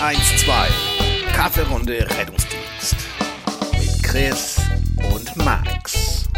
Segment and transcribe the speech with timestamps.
[0.00, 1.32] 112.
[1.32, 2.96] Kaffeerunde Rettungsdienst.
[3.72, 4.60] Mit Chris
[4.98, 6.28] und Max.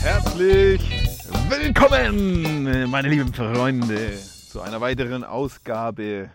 [0.00, 0.80] Herzlich
[1.48, 6.30] willkommen, meine lieben Freunde, zu einer weiteren Ausgabe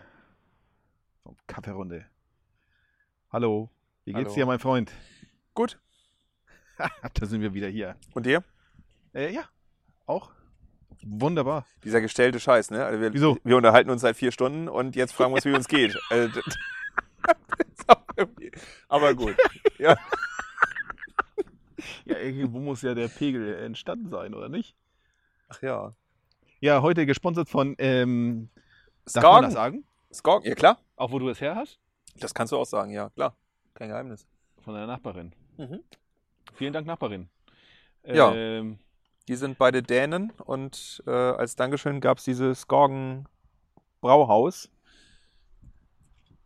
[1.22, 2.04] vom Kaffeerunde.
[3.32, 3.70] Hallo,
[4.04, 4.34] wie geht's Hallo.
[4.34, 4.92] dir, mein Freund?
[5.54, 5.80] Gut.
[7.14, 7.96] da sind wir wieder hier.
[8.12, 8.44] Und dir?
[9.14, 9.44] Äh, ja,
[10.04, 10.35] auch.
[11.02, 11.66] Wunderbar.
[11.84, 12.84] Dieser gestellte Scheiß, ne?
[12.84, 13.38] Also wir, Wieso?
[13.44, 15.96] wir unterhalten uns seit vier Stunden und jetzt fragen wir uns, wie uns geht.
[16.10, 16.40] Also,
[18.88, 19.36] Aber gut.
[19.78, 19.96] Ja.
[22.04, 24.74] Ja, irgendwo muss ja der Pegel entstanden sein, oder nicht?
[25.48, 25.92] Ach ja.
[26.60, 28.48] Ja, heute gesponsert von, ähm,
[29.12, 29.52] darf man das Skorgen?
[29.52, 29.84] sagen?
[30.12, 30.78] Skorgen, ja klar.
[30.96, 31.78] Auch wo du es her hast?
[32.18, 33.36] Das kannst du auch sagen, ja, klar.
[33.74, 34.26] Kein Geheimnis.
[34.64, 35.32] Von deiner Nachbarin.
[35.58, 35.80] Mhm.
[36.54, 37.28] Vielen Dank, Nachbarin.
[38.04, 38.34] Ja.
[38.34, 38.78] Ähm,
[39.28, 43.26] Die sind beide Dänen und äh, als Dankeschön gab es dieses Skorgen
[44.00, 44.70] Brauhaus.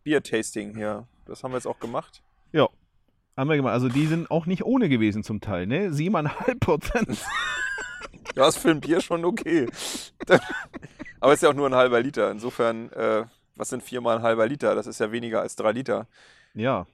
[0.03, 1.07] Bier-Tasting hier.
[1.25, 2.23] Das haben wir jetzt auch gemacht.
[2.51, 2.67] Ja,
[3.37, 3.73] haben wir gemacht.
[3.73, 5.93] Also die sind auch nicht ohne gewesen zum Teil, ne?
[5.93, 7.23] Siebeneinhalb Prozent.
[8.35, 9.67] Ja, ist für ein Bier schon okay.
[11.19, 12.31] Aber es ist ja auch nur ein halber Liter.
[12.31, 14.73] Insofern, äh, was sind viermal ein halber Liter?
[14.73, 16.07] Das ist ja weniger als drei Liter.
[16.53, 16.87] Ja.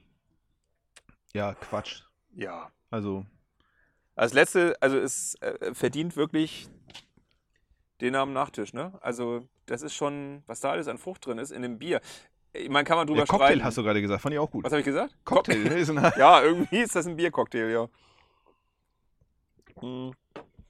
[1.32, 2.02] Ja, Quatsch.
[2.34, 2.72] Ja.
[2.90, 3.24] Also,
[4.18, 6.68] Als letzte, also es äh, verdient wirklich
[8.00, 8.92] den Namen Nachtisch, ne?
[9.00, 12.00] Also das ist schon, was da alles an Frucht drin ist in dem Bier.
[12.68, 13.64] Meine, kann man drüber der Cocktail streiten.
[13.64, 14.64] hast du gerade gesagt, fand ich auch gut.
[14.64, 15.14] was habe ich gesagt?
[15.24, 15.56] Cocktail,
[16.18, 17.88] Ja, irgendwie ist das ein Biercocktail, ja.
[19.80, 20.12] Hm,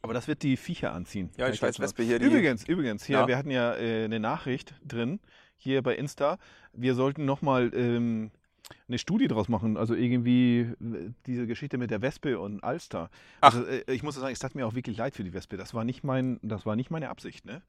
[0.03, 1.31] Aber das wird die Viecher anziehen.
[1.39, 3.29] Ja, ich scheiß Wespe hier, die- Übrigens, übrigens, hier, Ja.
[3.29, 5.21] wir hatten ja äh, eine Nachricht drin,
[5.57, 6.39] hier bei Insta.
[6.73, 8.31] Wir sollten nochmal ähm,
[8.89, 9.77] eine Studie draus machen.
[9.77, 13.11] Also irgendwie äh, diese Geschichte mit der Wespe und Alster.
[13.41, 13.55] Ach.
[13.55, 15.57] Also, äh, ich muss sagen, es tat mir auch wirklich leid für die Wespe.
[15.57, 17.63] Das war nicht mein, das war nicht meine Absicht, ne?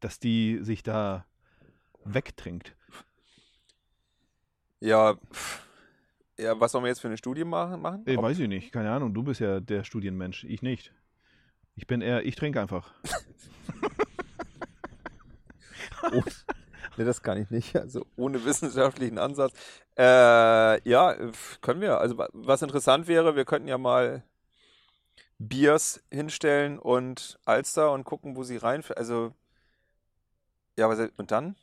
[0.00, 1.24] Dass die sich da
[2.04, 2.76] wegtrinkt.
[4.80, 5.16] Ja,
[6.38, 7.80] ja, was sollen wir jetzt für eine Studie machen?
[7.80, 8.02] machen?
[8.06, 9.14] Äh, Ob- weiß ich nicht, keine Ahnung.
[9.14, 10.92] Du bist ja der Studienmensch, ich nicht.
[11.76, 12.92] Ich bin eher, ich trinke einfach.
[16.96, 17.74] Ne, das kann ich nicht.
[17.76, 19.52] Also ohne wissenschaftlichen Ansatz.
[19.98, 21.16] Äh, ja,
[21.60, 21.98] können wir.
[22.00, 24.22] Also wa- was interessant wäre, wir könnten ja mal
[25.38, 28.82] Biers hinstellen und Alster und gucken, wo sie rein.
[28.96, 29.32] Also
[30.76, 31.56] ja, was, und dann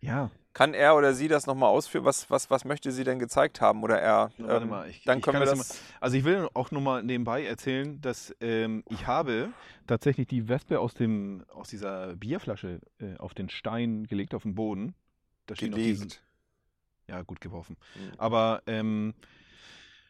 [0.00, 2.04] Ja, kann er oder sie das nochmal ausführen?
[2.04, 4.30] Was, was, was möchte sie denn gezeigt haben oder er?
[4.38, 5.82] Warte Ähm, mal, ich, dann können kann wir das das.
[6.00, 9.50] Also ich will auch nur mal nebenbei erzählen, dass ähm, ich habe
[9.86, 14.54] tatsächlich die Wespe aus dem aus dieser Bierflasche äh, auf den Stein gelegt, auf den
[14.54, 14.94] Boden.
[15.46, 16.22] Da steht noch diesen- gelegt.
[17.08, 17.76] Ja, gut geworfen.
[17.94, 18.12] Mhm.
[18.18, 19.14] Aber ähm,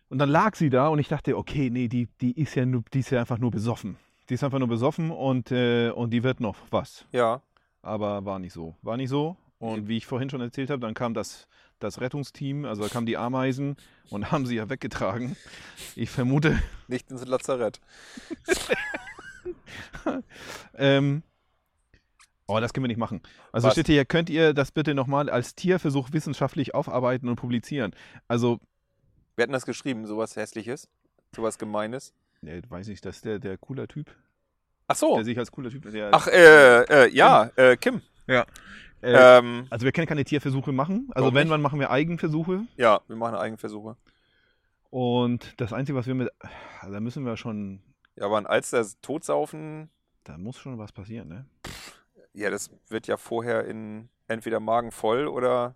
[0.09, 2.85] und dann lag sie da und ich dachte, okay, nee, die, die ist ja nur,
[2.95, 3.97] die ist ja einfach nur besoffen.
[4.29, 7.05] Die ist einfach nur besoffen und, äh, und die wird noch was.
[7.13, 7.43] Ja.
[7.83, 8.77] Aber war nicht so.
[8.83, 9.37] War nicht so.
[9.59, 13.07] Und wie ich vorhin schon erzählt habe, dann kam das, das Rettungsteam, also da kamen
[13.07, 13.77] die Ameisen
[14.11, 15.37] und haben sie ja weggetragen.
[15.95, 16.59] Ich vermute,
[16.89, 17.81] Nicht ins Lazarett.
[20.75, 21.23] ähm,
[22.47, 23.21] oh, das können wir nicht machen.
[23.53, 23.75] Also Was?
[23.75, 27.95] steht hier, könnt ihr das bitte nochmal als Tierversuch wissenschaftlich aufarbeiten und publizieren?
[28.29, 28.61] Also,
[29.37, 30.89] Wir hatten das geschrieben, sowas Hässliches,
[31.35, 32.13] sowas Gemeines.
[32.43, 34.15] ne, weiß nicht, das ist der, der cooler Typ,
[34.89, 35.17] Ach so.
[35.17, 35.87] der sich als cooler Typ.
[36.13, 38.03] Ach, äh, äh, ja, äh, Kim.
[38.27, 38.45] Äh,
[39.03, 41.11] Ähm, also wir können keine Tierversuche machen.
[41.15, 41.53] Also wenn, nicht?
[41.53, 42.67] dann machen wir Eigenversuche.
[42.77, 43.97] ja, wir machen Eigenversuche.
[44.91, 46.31] Und das Einzige, was wir mit,
[46.81, 47.83] also da müssen wir schon,
[48.17, 49.91] Ja, aber ein Alster totsaufen,
[50.25, 51.47] da muss schon was passieren, ne?
[52.33, 55.75] ja, das wird ja vorher in entweder Magen voll oder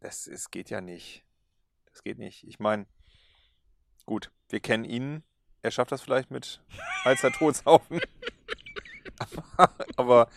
[0.00, 1.24] das, es geht ja nicht.
[1.86, 2.46] Das geht nicht.
[2.46, 2.86] Ich meine,
[4.04, 5.22] gut, wir kennen ihn.
[5.62, 6.62] Er schafft das vielleicht mit
[7.04, 8.00] Alster totsaufen.
[9.18, 10.28] aber, aber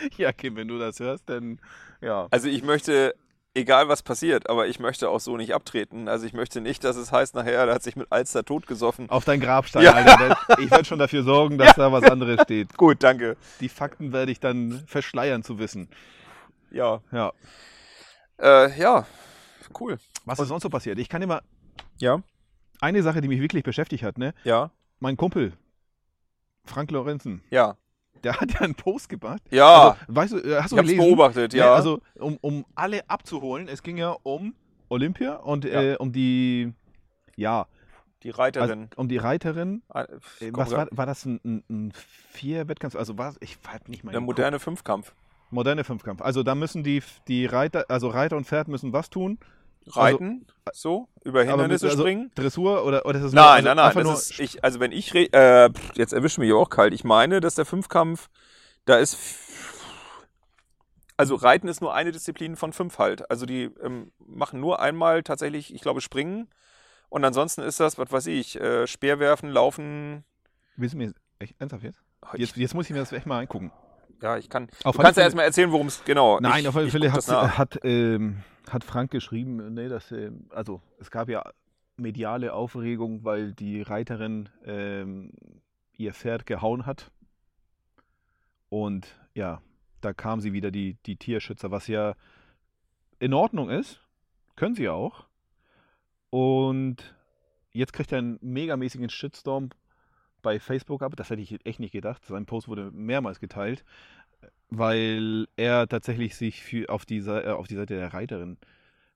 [0.16, 1.60] Ja, Kim, wenn du das hörst, dann
[2.00, 2.26] ja.
[2.30, 3.14] also ich möchte,
[3.54, 6.08] egal was passiert, aber ich möchte auch so nicht abtreten.
[6.08, 9.10] Also ich möchte nicht, dass es heißt nachher, er hat sich mit Alster totgesoffen.
[9.10, 9.92] Auf dein Grabstein, Ja.
[9.92, 10.38] Alter.
[10.60, 12.74] Ich werde schon dafür sorgen, dass da was anderes steht.
[12.76, 13.36] Gut, danke.
[13.60, 15.88] Die Fakten werde ich dann verschleiern zu wissen.
[16.70, 17.00] Ja.
[17.12, 17.32] Ja.
[18.38, 19.06] Äh, ja,
[19.78, 19.98] cool.
[20.24, 20.98] Was ist sonst so passiert?
[20.98, 21.42] Ich kann immer
[21.98, 22.22] Ja.
[22.80, 24.32] eine Sache, die mich wirklich beschäftigt hat, ne?
[24.44, 24.70] Ja.
[25.00, 25.52] Mein Kumpel,
[26.64, 27.76] Frank Lorenzen, Ja.
[28.24, 29.42] Der hat ja einen Post gemacht.
[29.50, 29.90] Ja.
[29.90, 30.98] Also, weißt du, äh, hast du ich hab's gelesen?
[30.98, 31.66] beobachtet, ja.
[31.66, 34.54] Ja, also um, um alle abzuholen, es ging ja um
[34.88, 35.82] Olympia und Ja.
[35.82, 36.72] äh, um die,
[37.36, 37.66] ja,
[38.22, 38.88] die also, Reiterin.
[38.96, 39.82] um die Reiterin.
[39.94, 41.92] Äh, Äh, komm, was war, war das ein, ein, ein
[42.32, 42.96] Vier-Wettkampf?
[42.96, 45.14] Also war ich hab nicht mal Der moderne Fünfkampf.
[45.50, 46.20] moderne Fünfkampf.
[46.20, 49.38] Also da müssen die, die Reiter, also Reiter und Pferd müssen was tun?
[49.86, 52.30] Reiten, so, über Hindernisse also springen.
[52.34, 54.02] Dressur oder, oder ist nur- Nein, also nein, nein.
[54.04, 56.92] nur Das ist, ich, also wenn ich, äh, jetzt erwischt mich auch kalt.
[56.94, 58.28] Ich meine, dass der Fünfkampf,
[58.84, 59.16] da ist,
[61.16, 63.30] also Reiten ist nur eine Disziplin von fünf halt.
[63.30, 66.48] Also die ähm, machen nur einmal tatsächlich, ich glaube, Springen.
[67.08, 70.24] Und ansonsten ist das, was weiß ich, äh, Speerwerfen, Laufen.
[70.76, 72.00] Willst du mir echt ernsthaft jetzt?
[72.36, 73.72] Jetzt, jetzt muss ich mir das echt mal angucken.
[74.22, 74.68] Ja, ich kann.
[74.84, 76.38] Auf du kannst ja Fälle- erstmal erzählen, worum es genau.
[76.40, 77.58] Nein, ich, auf alle Fälle hat, nach.
[77.58, 81.42] hat, ähm, hat Frank geschrieben, nee, dass, ähm, also es gab ja
[81.96, 85.32] mediale Aufregung, weil die Reiterin ähm,
[85.96, 87.10] ihr Pferd gehauen hat.
[88.68, 89.60] Und ja,
[90.00, 92.14] da kam sie wieder, die, die Tierschützer, was ja
[93.18, 94.00] in Ordnung ist.
[94.56, 95.26] Können sie auch.
[96.30, 97.14] Und
[97.72, 99.70] jetzt kriegt er einen megamäßigen Shitstorm
[100.42, 101.14] bei Facebook ab.
[101.16, 102.24] Das hätte ich echt nicht gedacht.
[102.24, 103.84] Sein Post wurde mehrmals geteilt,
[104.68, 108.58] weil er tatsächlich sich für, auf, die, äh, auf die Seite der Reiterin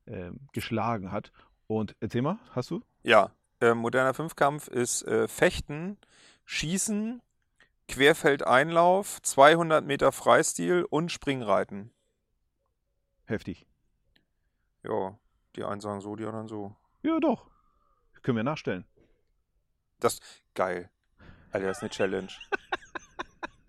[0.07, 1.33] ähm, geschlagen hat.
[1.67, 2.83] Und erzähl mal, hast du?
[3.03, 3.31] Ja,
[3.61, 5.99] äh, moderner Fünfkampf ist äh, Fechten,
[6.45, 7.23] Schießen,
[7.89, 11.91] Querfeldeinlauf, 200 Meter Freistil und Springreiten.
[13.27, 13.67] Heftig.
[14.83, 15.19] Ja,
[15.57, 16.77] die einen sagen so, die anderen so.
[17.03, 17.49] Ja, doch.
[18.23, 18.85] Können wir nachstellen.
[20.55, 20.91] Geil.
[21.55, 22.29] Alter, das ist eine Challenge.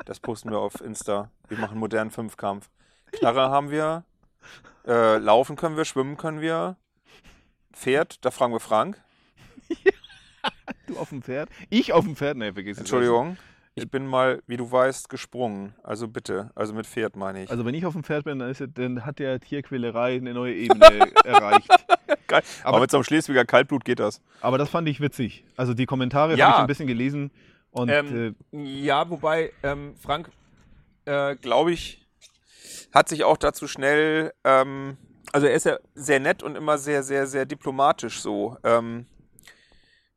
[0.06, 1.30] Das posten wir auf Insta.
[1.48, 2.70] Wir machen modernen Fünfkampf.
[3.12, 4.04] Knarre haben wir.
[4.88, 6.78] Äh, laufen können wir, schwimmen können wir.
[7.74, 9.00] Pferd, da fragen wir Frank.
[10.88, 11.50] Du auf dem Pferd?
[11.70, 12.38] Ich auf dem Pferd?
[12.38, 12.82] Nee, vergiss es.
[12.82, 13.38] Entschuldigung.
[13.74, 15.74] Ich bin mal, wie du weißt, gesprungen.
[15.84, 16.52] Also bitte.
[16.56, 17.52] Also mit Pferd meine ich.
[17.52, 20.54] Also wenn ich auf dem Pferd bin, dann, ist, dann hat der Tierquälerei eine neue
[20.56, 21.68] Ebene erreicht.
[22.28, 22.42] Geil.
[22.64, 24.22] Aber, aber- mit so einem Schleswiger Kaltblut geht das.
[24.42, 25.44] Aber das fand ich witzig.
[25.58, 26.46] Also die Kommentare Ja.
[26.48, 27.32] habe ich ein bisschen gelesen.
[27.76, 30.30] Und Ähm, äh, Ja, wobei ähm, Frank,
[31.04, 32.08] äh, glaube ich,
[32.94, 34.98] hat sich auch dazu schnell, ähm,
[35.34, 38.56] also er ist ja sehr nett und immer sehr, sehr, sehr diplomatisch so.
[38.64, 39.08] Ähm,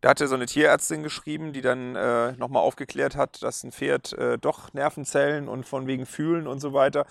[0.00, 4.12] da hatte so eine Tierärztin geschrieben, die dann äh, nochmal aufgeklärt hat, dass ein Pferd
[4.12, 7.06] äh, doch Nervenzellen und von wegen fühlen und so weiter.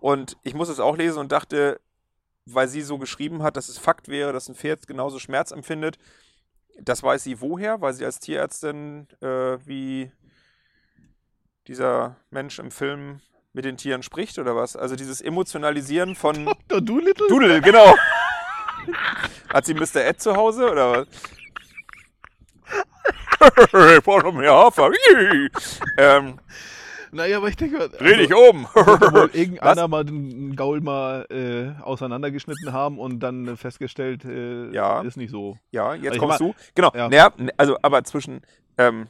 [0.00, 1.80] Und ich muss es auch lesen und dachte,
[2.44, 5.96] weil sie so geschrieben hat, dass es Fakt wäre, dass ein Pferd genauso Schmerz empfindet,
[6.80, 10.10] das weiß sie woher, weil sie als Tierärztin äh, wie
[11.66, 13.20] dieser Mensch im Film
[13.52, 14.76] mit den Tieren spricht oder was?
[14.76, 16.80] Also dieses Emotionalisieren von Dr.
[16.80, 17.28] Doolittle?
[17.28, 17.94] Doodle, genau.
[19.52, 20.04] Hat sie Mr.
[20.04, 21.08] Ed zu Hause oder was?
[23.96, 24.90] Ich brauche noch mehr Hafer.
[25.98, 26.38] ähm,
[27.14, 28.64] Naja, aber ich denke, mal, dreh dich also, um.
[28.74, 35.02] wohl irgendeiner mal den Gaul mal äh, auseinandergeschnitten haben und dann festgestellt, äh, Ja.
[35.02, 35.58] ist nicht so.
[35.72, 36.56] Ja, jetzt Ich kommst mein- du.
[36.74, 36.90] Genau.
[36.94, 37.08] Ja.
[37.10, 38.40] Ner also, aber zwischen
[38.78, 39.08] ähm,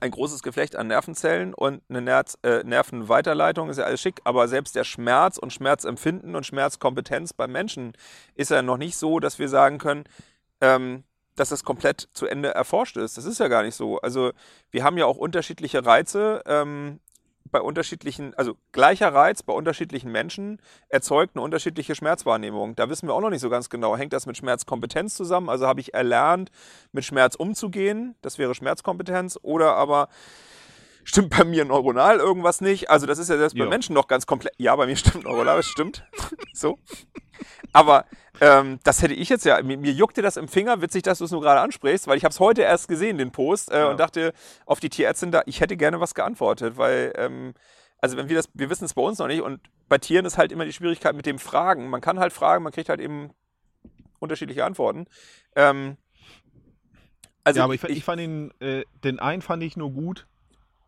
[0.00, 4.46] ein großes Geflecht an Nervenzellen und eine Nerz äh, Nervenweiterleitung ist ja alles schick, aber
[4.48, 7.92] selbst der Schmerz und Schmerzempfinden und Schmerzkompetenz beim Menschen
[8.36, 10.04] ist ja noch nicht so, dass wir sagen können,
[10.60, 11.02] ähm,
[11.36, 13.16] dass das komplett zu Ende erforscht ist.
[13.16, 13.98] Das ist ja gar nicht so.
[14.00, 14.32] Also
[14.70, 16.42] wir haben ja auch unterschiedliche Reize.
[16.46, 17.00] Ähm,
[17.52, 22.74] bei unterschiedlichen, also gleicher Reiz bei unterschiedlichen Menschen erzeugt eine unterschiedliche Schmerzwahrnehmung.
[22.74, 23.96] Da wissen wir auch noch nicht so ganz genau.
[23.96, 25.48] Hängt das mit Schmerzkompetenz zusammen?
[25.48, 26.50] Also habe ich erlernt,
[26.92, 28.16] mit Schmerz umzugehen?
[28.22, 29.38] Das wäre Schmerzkompetenz.
[29.42, 30.08] Oder aber
[31.04, 32.90] stimmt bei mir neuronal irgendwas nicht?
[32.90, 33.70] Also das ist ja selbst bei Ja.
[33.70, 34.54] Menschen noch ganz komplett.
[34.58, 36.04] Ja, bei mir stimmt neuronal, das stimmt.
[36.52, 36.78] so.
[37.72, 38.04] Aber
[38.40, 41.24] ähm, das hätte ich jetzt ja, mir, mir juckte das im Finger, witzig, dass du
[41.24, 43.90] es nur gerade ansprichst, weil ich habe es heute erst gesehen, den Post, äh, Ja.
[43.90, 44.32] und dachte
[44.66, 47.54] auf die Tierärztin da, ich hätte gerne was geantwortet, weil, ähm,
[47.98, 50.38] also wenn wir das, wir wissen es bei uns noch nicht und bei Tieren ist
[50.38, 51.88] halt immer die Schwierigkeit mit dem Fragen.
[51.88, 53.30] Man kann halt fragen, man kriegt halt eben
[54.18, 55.06] unterschiedliche Antworten.
[55.56, 55.96] Ähm,
[57.44, 60.26] also ja, aber ich, ich fand ihn, äh, den einen fand ich nur gut,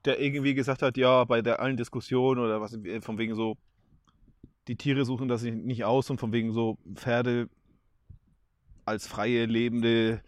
[0.05, 3.57] der irgendwie gesagt hat, ja, bei der allen Diskussion oder was, äh, von wegen so,
[4.69, 7.49] die Tiere suchen das nicht aus und von wegen so Pferde
[8.85, 10.21] als freie, lebende,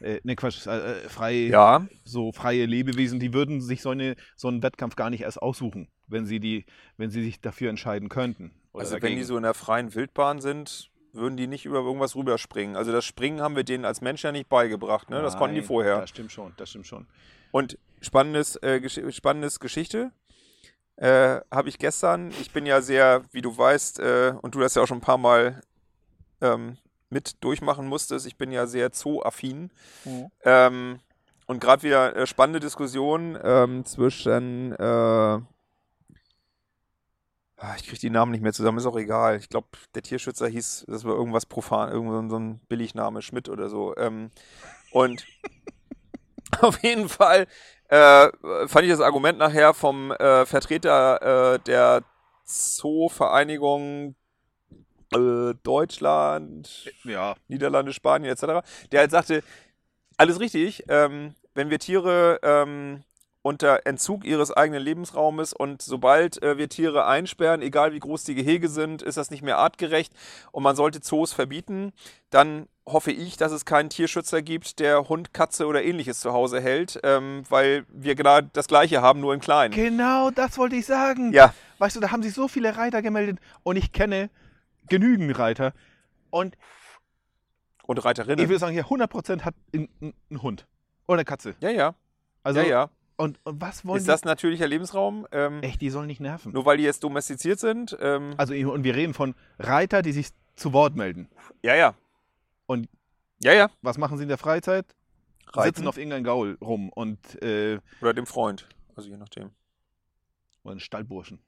[0.00, 4.16] äh, ne Quatsch, äh, äh, frei, ja, so freie Lebewesen, die würden sich so, eine,
[4.36, 6.64] so einen Wettkampf gar nicht erst aussuchen, wenn sie, die,
[6.96, 8.52] wenn sie sich dafür entscheiden könnten.
[8.72, 9.20] Also wenn dagegen.
[9.20, 12.74] die so in der freien Wildbahn sind, würden die nicht über irgendwas rüberspringen.
[12.74, 15.20] Also das Springen haben wir denen als Mensch ja nicht beigebracht, ne?
[15.20, 16.00] Das konnten die Nein, vorher.
[16.00, 17.06] Das stimmt schon, das stimmt schon.
[17.50, 20.12] Und spannendes, äh, Gesch spannendes Geschichte
[20.96, 22.30] äh, habe ich gestern.
[22.40, 25.02] Ich bin ja sehr, wie du weißt, äh, und du das ja auch schon ein
[25.02, 25.62] paar Mal
[26.40, 26.76] ähm,
[27.10, 29.70] mit durchmachen musstest, ich bin ja sehr zoo-affin.
[30.44, 31.00] Ähm,
[31.46, 35.44] und gerade wieder äh, spannende Diskussion ähm, zwischen, äh, ah,
[37.76, 39.36] ich kriege die Namen nicht mehr zusammen, ist auch egal.
[39.36, 43.68] Ich glaube, der Tierschützer hieß, das war irgendwas profan, irgend so ein Billigname, Schmidt oder
[43.68, 43.94] so.
[43.96, 44.30] Ähm,
[44.90, 45.26] und
[46.60, 47.46] auf jeden Fall
[47.92, 48.30] äh,
[48.68, 52.02] fand ich das Argument nachher vom äh, Vertreter äh, der
[52.42, 54.14] Zoo-Vereinigung
[55.14, 59.42] äh, Deutschland, Ja, Niederlande, Spanien etc., der halt sagte,
[60.16, 63.04] alles richtig, ähm, wenn wir Tiere ähm,
[63.42, 68.34] unter Entzug ihres eigenen Lebensraumes und sobald äh, wir Tiere einsperren, egal wie groß die
[68.34, 70.14] Gehege sind, ist das nicht mehr artgerecht
[70.50, 71.92] und man sollte Zoos verbieten,
[72.30, 76.60] dann hoffe ich, dass es keinen Tierschützer gibt, der Hund, Katze oder ähnliches zu Hause
[76.60, 79.70] hält, ähm, weil wir genau das gleiche haben, nur in klein.
[79.70, 81.32] Genau, das wollte ich sagen.
[81.32, 84.30] Ja, Weißt du, da haben sich so viele Reiter gemeldet und ich kenne
[84.88, 85.72] genügend Reiter.
[86.30, 86.56] Und
[87.84, 88.48] und ich Reiterinnen.
[88.48, 90.66] würde sagen, hier 100% hat einen, Hund
[91.06, 91.54] oder eine Katze.
[91.60, 91.94] Ja, ja,
[92.44, 92.90] Also, ja, ja.
[93.16, 95.26] Und, und was wollen Ist das natürlicher Lebensraum?
[95.32, 95.68] Ähm, die?
[95.68, 96.52] Echt, die sollen nicht nerven.
[96.52, 97.96] nur weil die jetzt domestiziert sind?
[98.00, 101.28] Ähm, Also, und wir reden von Reiter, die sich zu Wort melden.
[101.62, 101.94] ja, ja.
[102.72, 102.88] Und-
[103.42, 103.70] ja, ja.
[103.82, 104.86] Was machen sie in der Freizeit?
[105.52, 108.68] Reiten Sitzen auf irgendeinem Gaul rum und äh, oder dem Freund.
[108.96, 109.50] Also je nachdem.
[110.62, 111.40] oder einen Stallburschen.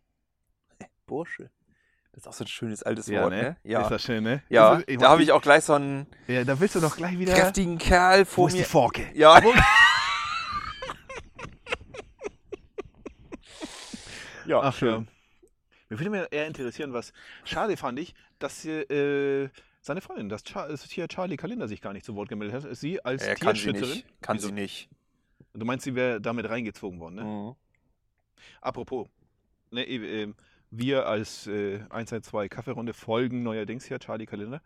[1.07, 1.51] Bursche.
[2.13, 3.43] Das ist auch so ein schönes altes Ja, Wort, ne?
[3.43, 3.57] ne?
[3.65, 3.83] Ja.
[3.83, 4.43] Ist das schön, ne?
[4.49, 7.19] ja, Ist da habe ich auch gleich so einen Ja, da willst du doch gleich
[7.19, 7.35] wieder.
[7.35, 8.67] kräftigen Kerl Wo vor ist die mir.
[8.67, 9.07] Forke?
[9.15, 9.41] Ja,
[14.47, 14.91] ja, Ach schön.
[14.91, 15.49] ja.
[15.89, 17.13] Mir würde mir eher interessieren, was
[17.45, 19.49] schade fand ich, dass hier, äh,
[19.85, 22.77] seine Freundin, dass Char dass hier Charlie Kalender sich gar nicht zu Wort gemeldet hat.
[22.77, 23.95] Sie als Äh, kann sie Tierschützerin.
[23.97, 24.23] nicht.
[24.23, 24.89] Kann sie nicht.
[25.53, 27.25] Du meinst, sie wäre damit reingezogen worden, ne?
[27.25, 27.55] Mhm.
[28.61, 29.09] Apropos,
[29.71, 30.33] ne, äh,
[30.71, 34.61] wir als äh, 112 Kaffeerunde folgen neuerdings ja Charlie Kalender.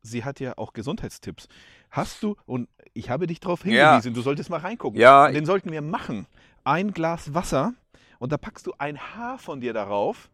[0.00, 1.46] Sie hat ja auch Gesundheitstipps.
[1.90, 3.90] Hast du, und ich habe dich darauf Ja.
[3.92, 5.00] hingewiesen, du solltest mal reingucken.
[5.00, 6.26] Ja, Den sollten wir machen.
[6.64, 7.74] Ein Glas Wasser
[8.18, 10.30] und da packst du ein Haar von dir darauf.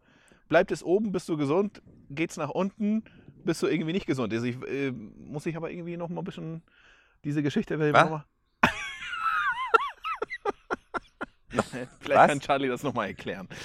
[0.47, 1.81] Bleibt es oben, bist du gesund.
[2.09, 3.03] Geht's nach unten,
[3.49, 4.31] bist du irgendwie nicht gesund.
[4.31, 6.61] Also ich, äh, muss ich aber irgendwie noch mal ein bisschen
[7.23, 7.79] diese Geschichte.
[7.79, 8.03] will ich Was?
[8.03, 8.25] noch mal-
[11.99, 12.27] Vielleicht Was?
[12.27, 13.47] kann Charlie das nochmal erklären.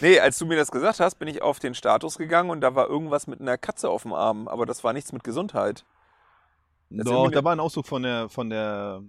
[0.00, 2.74] Nee, als du mir das gesagt hast, bin ich auf den Status gegangen und da
[2.76, 5.84] war irgendwas mit einer Katze auf dem Arm, aber das war nichts mit Gesundheit.
[6.90, 9.02] Das Doch, da war ein Auszug von der, von der,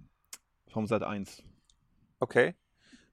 [0.67, 1.43] vom Sat 1
[2.19, 2.55] Okay.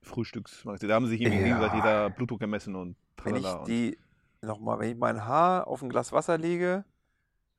[0.03, 0.89] Frühstücksmagazin.
[0.89, 1.29] Da haben sich Ja.
[1.29, 3.99] gegenseitig da Blutdruck gemessen und Wenn ich die
[4.47, 6.85] nochmal, wenn ich mein Haar auf ein Glas Wasser lege,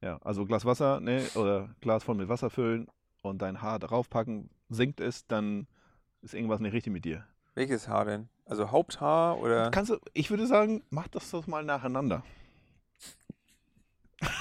[0.02, 2.88] Ja, also Glas Wasser, ne, oder Glas voll mit Wasser füllen
[3.22, 5.68] und dein Haar darauf packen, sinkt es, dann
[6.22, 7.26] ist irgendwas nicht richtig mit dir.
[7.56, 8.30] welches Haar denn?
[8.46, 9.72] Also Haupthaar oder?
[9.72, 12.24] Kannst du, ich würde sagen, mach das doch mal nacheinander.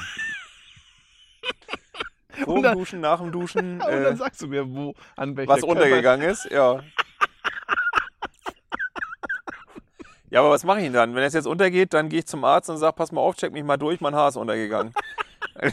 [2.44, 5.36] Vor dem dann- Duschen, nach dem Duschen, und dann äh, sagst du mir, wo, an
[5.36, 6.80] welcher was Körper- untergegangen ist, ja.
[10.30, 11.14] Ja, aber was mache ich denn dann?
[11.14, 13.52] Wenn es jetzt untergeht, dann gehe ich zum Arzt und sage, pass mal auf, check
[13.52, 14.92] mich mal durch, mein Haar ist untergegangen.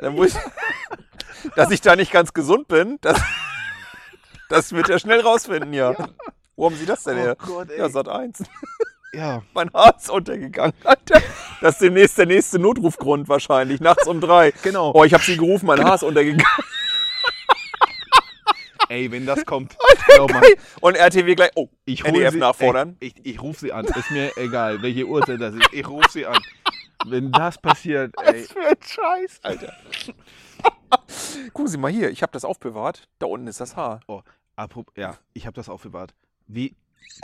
[0.00, 0.34] dann muss ich,
[1.56, 3.20] dass ich da nicht ganz gesund bin, das,
[4.48, 5.94] das wird er schnell rausfinden, ja.
[6.56, 7.36] Wo haben Sie das denn Oh her?
[7.36, 7.68] Gott.
[7.76, 8.42] Ja, Sat 1.
[9.12, 9.42] ja.
[9.54, 11.22] Mein Haar ist untergegangen, Alter.
[11.60, 14.52] Das ist demnächst der nächste Notrufgrund wahrscheinlich, nachts um drei.
[14.62, 14.92] genau.
[14.94, 16.44] Oh, ich habe Sie gerufen, mein Haar ist untergegangen.
[18.88, 19.76] Ey, wenn das kommt,
[20.14, 20.42] glaub mal,
[20.80, 22.96] Und RTW gleich, oh, ich NDF sie, nachfordern.
[23.00, 23.84] Ey, ich ich rufe sie an.
[23.84, 25.72] Ist mir egal, welche Uhrzeit das ist.
[25.72, 26.40] Ich rufe sie an.
[27.06, 28.42] Wenn das passiert, ey.
[28.42, 29.72] Was für ein Scheiß, Alter.
[31.52, 33.08] Gucken Sie mal hier, ich habe das aufbewahrt.
[33.18, 34.00] Da unten ist das Haar.
[34.56, 36.14] Apropos, ja, ich habe das aufbewahrt.
[36.46, 36.74] Wie,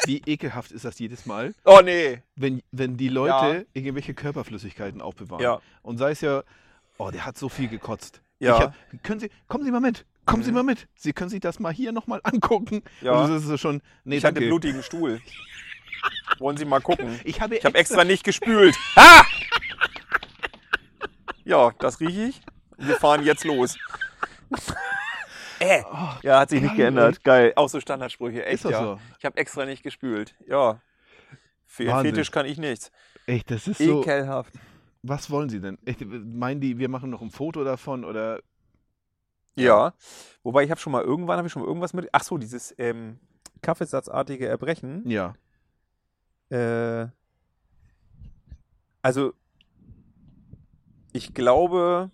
[0.07, 2.23] wie ekelhaft ist das jedes Mal, Oh nee.
[2.37, 5.43] wenn, wenn die Leute irgendwelche Körperflüssigkeiten aufbewahren.
[5.43, 5.61] Ja.
[5.83, 6.43] Und sei es ja,
[6.99, 8.21] oh, der hat so viel gekotzt.
[8.39, 8.59] Ja.
[8.59, 10.05] Hab, können Sie, kommen Sie mal mit.
[10.27, 10.55] Kommen Sie Mhm.
[10.57, 10.89] mal mit.
[10.95, 12.83] Sie können sich das mal hier nochmal angucken.
[13.01, 13.13] Ja.
[13.25, 14.49] Und das ist schon, nee, ich hatte danke.
[14.49, 15.21] blutigen Stuhl.
[16.39, 17.19] Wollen Sie mal gucken?
[17.25, 18.77] Ich habe Ich habe extra nicht gespült.
[18.97, 19.25] Ha!
[21.45, 22.41] Ja, das rieche ich.
[22.79, 23.77] Wir fahren jetzt los.
[25.61, 25.83] Äh.
[25.93, 27.23] Oh, Ja, hat sich nicht geändert.
[27.23, 27.53] Geil.
[27.57, 28.45] Auch so Standardsprüche.
[28.47, 28.81] Echt, ist ja.
[28.83, 29.01] so?
[29.19, 30.35] Ich habe extra nicht gespült.
[30.49, 30.81] Ja.
[31.67, 32.15] Für Wahnsinn.
[32.15, 32.91] Fetisch kann ich nichts.
[33.27, 34.01] Echt, das ist so.
[34.03, 34.55] Ekelhaft.
[35.03, 35.79] Was wollen Sie denn?
[35.85, 38.41] Echt, meinen die, wir machen noch ein Foto davon oder
[39.57, 39.95] Ja.
[40.43, 42.09] Wobei ich habe schon mal irgendwann habe ich schon mal irgendwas mit.
[42.13, 43.19] Ach so, dieses ähm,
[43.63, 45.09] Kaffeesatzartige Erbrechen.
[45.09, 45.35] ja.
[46.51, 47.09] Äh,
[49.01, 49.33] also
[51.13, 52.11] ich glaube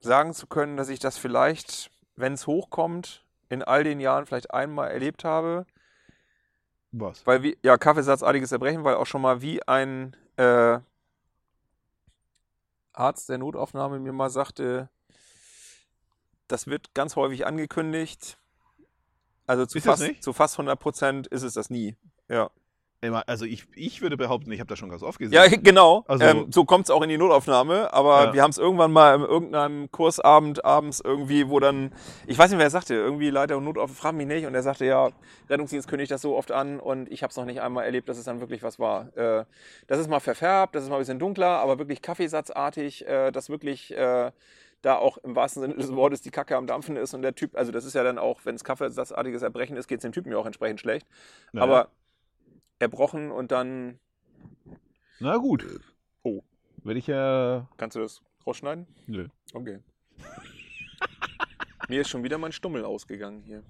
[0.00, 4.52] sagen zu können, dass ich das vielleicht, wenn es hochkommt, in all den Jahren vielleicht
[4.52, 5.66] einmal erlebt habe.
[6.92, 7.26] Was?
[7.26, 10.80] Weil wie, ja, Kaffeesatzartiges Erbrechen, weil auch schon mal wie ein äh,
[13.00, 14.90] Arzt der Notaufnahme mir mal sagte,
[16.48, 18.38] das wird ganz häufig angekündigt.
[19.46, 21.96] Also zu, Ist fast, zu fast 100 Prozent ist es das nie.
[22.28, 22.50] Ja.
[23.02, 25.32] Also ich, ich würde behaupten, ich habe das schon ganz oft gesehen.
[25.32, 26.04] Ja, genau.
[26.06, 27.90] Also- ähm, so kommt es auch in die Notaufnahme.
[27.94, 28.34] Aber Ja.
[28.34, 31.92] wir haben es irgendwann mal in irgendeinem Kursabend abends irgendwie, wo dann,
[32.26, 34.44] ich weiß nicht, wer es sagte, irgendwie Leiter und Notaufnahme, frag mich nicht.
[34.46, 35.08] Und er sagte, ja,
[35.48, 38.18] Rettungsdienst kündigt das so oft an und ich habe es noch nicht einmal erlebt, dass
[38.18, 39.16] es dann wirklich was war.
[39.16, 39.44] Äh,
[39.86, 43.48] das ist mal verfärbt, das ist mal ein bisschen dunkler, aber wirklich Kaffeesatzartig, äh, dass
[43.48, 44.30] wirklich äh,
[44.82, 47.56] da auch im wahrsten Sinne des Wortes die Kacke am Dampfen ist und der Typ,
[47.56, 50.32] also das ist ja dann auch, wenn es Kaffeesatzartiges Erbrechen ist, geht es dem Typen
[50.32, 51.06] ja auch entsprechend schlecht.
[51.52, 51.64] Naja.
[51.64, 51.88] Aber
[52.80, 54.00] erbrochen und dann
[55.20, 55.64] Na gut.
[56.24, 56.42] Oh.
[56.82, 57.68] Werde ich ja.
[57.76, 58.86] Kannst du das rausschneiden?
[59.06, 59.28] Nö.
[59.54, 59.78] Okay.
[61.88, 63.62] Mir ist schon wieder mein Stummel ausgegangen hier.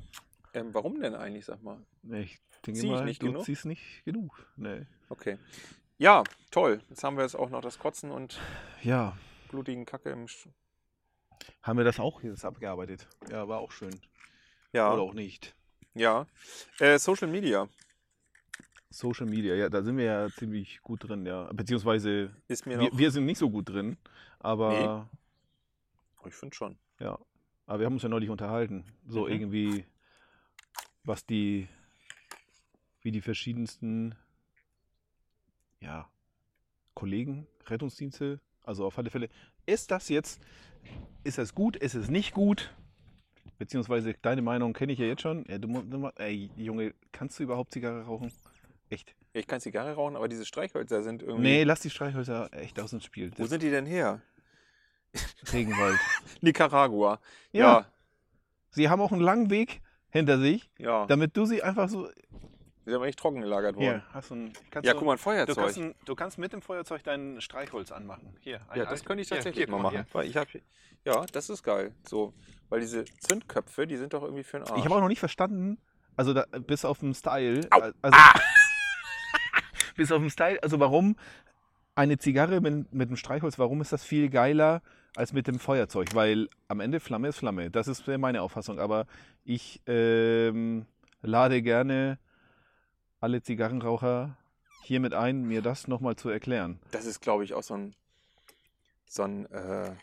[0.55, 1.79] Ähm, warum denn eigentlich, sag mal?
[2.13, 3.45] Ich denke Zieh ich mal, nicht du genug?
[3.45, 4.47] ziehst nicht genug.
[4.57, 4.87] Nee.
[5.09, 5.39] Okay.
[5.99, 6.83] Ja, toll.
[6.89, 8.41] Jetzt haben wir jetzt auch noch das Kotzen und
[8.83, 9.17] Ja.
[9.49, 10.29] blutigen Kacke im.
[10.29, 10.49] Sch
[11.63, 13.09] Haben wir das auch jetzt abgearbeitet?
[13.31, 13.99] Ja, war auch schön.
[14.73, 15.55] ja, Oder auch nicht.
[15.95, 16.27] ja.
[16.79, 17.69] Äh, Social Media
[18.91, 21.51] Social Media, ja, da sind wir ja ziemlich gut drin, ja.
[21.53, 23.97] Beziehungsweise wir, wir sind nicht so gut drin,
[24.41, 25.09] aber,
[26.23, 26.77] Oh, ich finde schon.
[26.99, 27.19] ja.
[27.67, 28.85] Aber wir haben uns ja neulich unterhalten.
[29.07, 29.33] So Mhm.
[29.33, 29.85] irgendwie,
[31.05, 31.69] was die,
[33.03, 34.17] wie die verschiedensten,
[35.81, 36.11] ja,
[36.95, 39.29] Kollegen, Rettungsdienste, also auf alle Fälle,
[39.67, 40.43] ist das jetzt,
[41.23, 42.75] ist das gut, ist es nicht gut?
[43.57, 45.45] Beziehungsweise deine Meinung kenne ich ja jetzt schon.
[45.49, 48.33] Ja, du, du, ey, Junge, kannst du überhaupt Zigarre rauchen?
[48.91, 49.15] Echt?
[49.33, 51.43] Ich kann Zigarre rauchen, aber diese Streichhölzer sind irgendwie.
[51.43, 53.31] Nee, lass die Streichhölzer echt aus dem Spiel.
[53.37, 54.21] Wo Das sind die denn her?
[55.53, 55.99] Regenwald.
[56.41, 57.21] Nicaragua.
[57.53, 57.61] Ja.
[57.81, 57.87] Ja,
[58.71, 59.81] Sie haben auch einen langen Weg
[60.11, 61.07] hinter sich, ja.
[61.07, 62.09] damit du sie einfach so.
[62.09, 63.85] Die sind aber nicht trocken gelagert worden.
[63.85, 64.53] Hier, hast du ein.
[64.71, 65.57] Kannst Ja, du, guck mal, ein Du Feuerzeug.
[65.57, 68.35] kannst, ein, du kannst mit dem Feuerzeug dein Streichholz anmachen.
[68.41, 68.61] Hier.
[68.75, 70.07] Ja, das könnte ich tatsächlich hier, mal machen.
[70.13, 70.49] Weil ich hab,
[71.05, 71.95] ja, das ist geil.
[72.09, 72.33] So,
[72.69, 74.73] weil diese Zündköpfe, die sind doch irgendwie für den hier.
[74.73, 74.81] Arsch.
[74.81, 75.79] Ich habe auch noch nicht verstanden,
[76.17, 77.61] also da, bis auf den Style.
[77.71, 77.81] Au.
[78.03, 78.19] Also,
[80.01, 81.15] bis auf den Style, also warum
[81.95, 84.81] eine Zigarre mit, mit dem Streichholz, warum ist das viel geiler
[85.15, 86.15] als mit dem Feuerzeug?
[86.15, 87.71] Weil am Ende Flamme ist Flamme.
[87.71, 88.79] Das ist meine Auffassung.
[88.79, 89.07] Aber
[89.45, 90.87] ich ähm,
[91.21, 92.19] lade gerne
[93.21, 94.39] alle Zigarrenraucher
[94.85, 96.81] hiermit ein, mir das nochmal zu erklären.
[96.93, 97.95] das ist, glaube ich, auch so ein,
[99.05, 99.95] so ein, äh,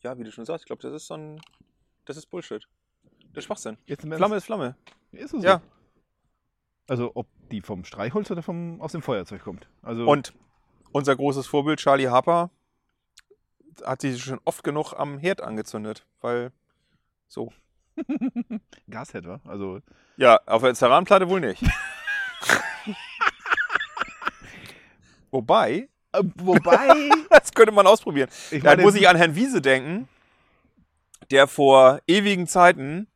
[0.00, 1.38] ja, wie du schon sagst, ich glaube, das ist so ein,
[2.06, 2.66] das ist Bullshit.
[3.34, 3.76] Das ist Schwachsinn.
[3.86, 4.74] Flamme ist Flamme.
[5.12, 5.46] Ist es so?
[5.46, 5.60] Ja.
[6.88, 9.68] Also ob die vom Streichholz oder vom, aus dem Feuerzeug kommt.
[9.82, 10.32] Also Und
[10.90, 12.50] unser großes Vorbild, Charlie Harper,
[13.84, 16.50] hat sich schon oft genug am Herd angezündet, weil
[17.28, 17.52] so.
[18.90, 19.40] Gasherd, wa?
[19.44, 19.80] Also
[20.16, 21.62] Ja, auf der Ceranplatte wohl nicht.
[25.30, 28.30] Wobei, äh, wobei, das könnte man ausprobieren.
[28.50, 30.08] ich Da meine, muss ich an Herrn Wiese denken,
[31.30, 33.08] der vor ewigen Zeiten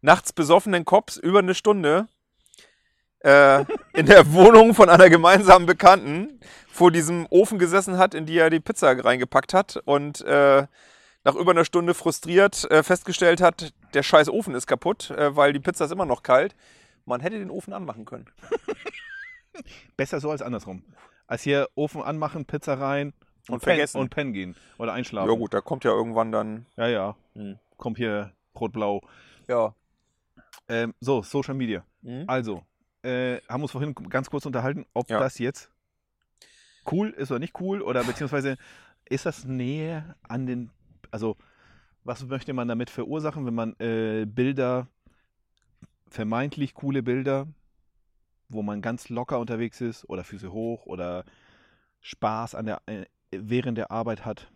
[0.00, 2.08] nachts besoffenen Cops über eine Stunde
[3.24, 8.36] äh, in der Wohnung von einer gemeinsamen Bekannten vor diesem Ofen gesessen hat, in die
[8.36, 10.66] er die Pizza reingepackt hat und äh,
[11.24, 15.52] nach über einer Stunde frustriert äh, festgestellt hat, der scheiß Ofen ist kaputt, äh, weil
[15.52, 16.54] die Pizza ist immer noch kalt.
[17.06, 18.26] Man hätte den Ofen anmachen können.
[19.96, 20.82] besser so als andersrum.
[21.26, 23.14] Als hier Ofen anmachen, Pizza rein
[23.48, 24.00] Und pennen, vergessen.
[24.00, 25.30] und pennen gehen oder einschlafen.
[25.30, 26.66] Ja gut, da kommt ja irgendwann dann.
[26.76, 27.16] Ja, ja.
[27.34, 27.58] Hm.
[27.78, 29.00] Kommt hier rot-blau.
[29.48, 29.74] Ja.
[30.68, 31.84] Ähm, so, Social Media.
[32.02, 32.24] Mhm.
[32.26, 32.62] Also,
[33.04, 35.18] äh, haben uns vorhin ganz kurz unterhalten, ob Ja.
[35.18, 35.70] das jetzt
[36.90, 38.56] cool ist oder nicht cool oder beziehungsweise
[39.06, 40.70] ist das näher an den,
[41.10, 41.36] also
[42.04, 44.88] was möchte man damit verursachen, wenn man äh, Bilder,
[46.08, 47.46] vermeintlich coole Bilder,
[48.48, 51.24] wo man ganz locker unterwegs ist oder Füße hoch oder
[52.00, 54.50] Spaß an der, äh, während der Arbeit hat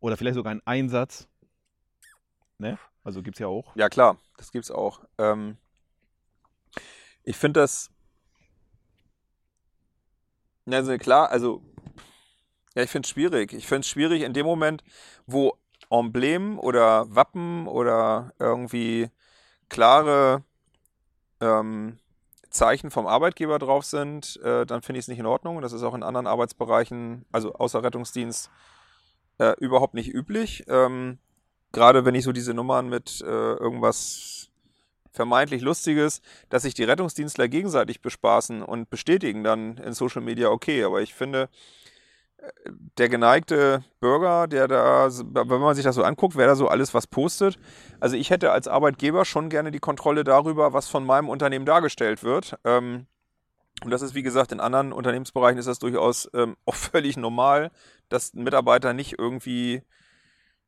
[0.00, 1.28] oder vielleicht sogar einen Einsatz,
[2.58, 2.78] ne?
[3.04, 3.74] Also gibt es ja auch.
[3.74, 5.00] Ja, klar, das gibt's auch.
[5.18, 5.56] Ähm,
[7.24, 7.90] ich finde das.
[10.70, 11.62] Also klar, also.
[12.74, 13.52] Ja, ich finde es schwierig.
[13.52, 14.82] Ich finde es schwierig in dem Moment,
[15.26, 15.58] wo
[15.90, 19.10] Emblem oder Wappen oder irgendwie
[19.68, 20.42] klare
[21.40, 21.98] ähm,
[22.48, 25.60] Zeichen vom Arbeitgeber drauf sind, äh, dann finde ich es nicht in Ordnung.
[25.60, 28.50] Das ist auch in anderen Arbeitsbereichen, also außer Rettungsdienst,
[29.38, 30.64] äh, überhaupt nicht üblich.
[30.68, 31.18] Ähm,
[31.72, 34.31] gerade wenn ich so diese Nummern mit äh, irgendwas
[35.12, 40.84] vermeintlich Lustiges, dass sich die Rettungsdienstler gegenseitig bespaßen und bestätigen dann in Social Media okay.
[40.84, 41.48] Aber ich finde,
[42.38, 42.50] äh,
[42.98, 46.94] der geneigte Bürger, der da, wenn man sich das so anguckt, wer da so alles
[46.94, 47.58] was postet,
[48.00, 52.22] also ich hätte als Arbeitgeber schon gerne die Kontrolle darüber, was von meinem Unternehmen dargestellt
[52.22, 52.58] wird.
[52.64, 53.06] Ähm,
[53.84, 57.70] und das ist, wie gesagt, in anderen Unternehmensbereichen ist das durchaus ähm, auch völlig normal,
[58.08, 59.82] dass ein Mitarbeiter nicht irgendwie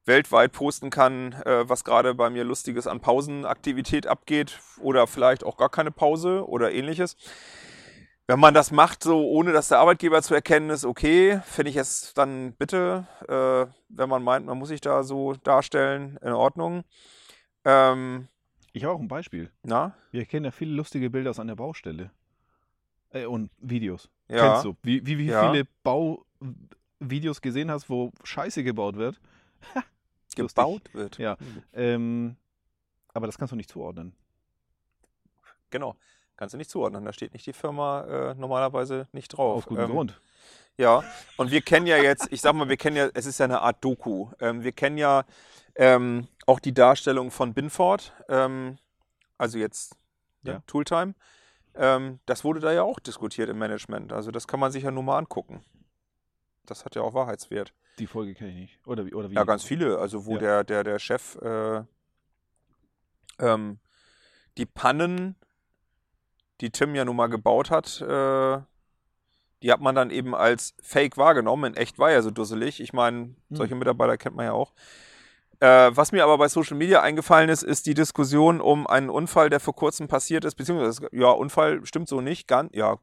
[0.07, 5.57] weltweit posten kann, äh, was gerade bei mir Lustiges an Pausenaktivität abgeht oder vielleicht auch
[5.57, 7.17] gar keine Pause oder ähnliches.
[8.27, 11.77] Wenn man das macht, so ohne dass der Arbeitgeber zu erkennen ist, okay, finde ich
[11.77, 16.85] es dann bitte, äh, wenn man meint, man muss sich da so darstellen, in Ordnung.
[17.67, 18.29] Ähm,
[18.73, 19.51] Ich habe auch ein Beispiel.
[19.63, 22.11] na, Wir kennen ja viele lustige Bilder aus einer Baustelle.
[23.11, 24.09] Äh, und Videos.
[24.29, 24.39] ja.
[24.53, 24.77] Kennst du?
[24.83, 25.51] Wie, wie, wie Ja.
[25.51, 29.21] viele Bauvideos gesehen hast, wo Scheiße gebaut wird?
[30.43, 30.57] Lustig.
[30.57, 31.19] gebaut wird.
[31.19, 31.37] Ja.
[31.73, 32.37] Ähm,
[33.13, 34.15] aber das kannst du nicht zuordnen.
[35.71, 35.97] Genau.
[36.37, 37.05] Kannst du nicht zuordnen.
[37.05, 39.59] Da steht nicht die Firma äh, normalerweise nicht drauf.
[39.59, 40.21] Auf guten Ähm, Grund.
[40.77, 41.05] Ja,
[41.37, 43.61] und wir kennen ja jetzt, ich sag mal, wir kennen ja, es ist ja eine
[43.61, 44.31] Art Doku.
[44.41, 45.25] Ähm, wir kennen ja
[45.77, 48.79] ähm, auch die Darstellung von Binford, ähm,
[49.39, 49.97] also jetzt
[50.43, 50.55] ja.
[50.55, 50.63] Ja.
[50.67, 51.15] Tooltime.
[51.77, 54.13] Ähm, das wurde da ja auch diskutiert im Management.
[54.13, 55.65] Also das kann man sich ja nur mal angucken.
[56.67, 57.75] Das hat ja auch Wahrheitswert.
[57.99, 58.87] Die Folge kenne ich nicht.
[58.87, 59.15] Oder wie?
[59.15, 59.35] Oder wie?
[59.35, 59.99] Ja, ganz viele.
[59.99, 60.39] Also wo Ja.
[60.39, 61.83] der, der, der Chef äh,
[63.39, 63.79] ähm,
[64.57, 65.37] die Pannen,
[66.61, 68.59] die Tim ja nun mal gebaut hat, äh,
[69.63, 71.73] die hat man dann eben als Fake wahrgenommen.
[71.73, 72.81] In echt war er so dusselig.
[72.81, 74.75] Ich meine, solche Mitarbeiter kennt man ja auch.
[75.61, 79.51] Äh, was mir aber bei Social Media eingefallen ist, ist die Diskussion um einen Unfall,
[79.51, 82.99] der vor kurzem passiert ist, beziehungsweise, ja, Unfall stimmt so nicht, ganz, ja,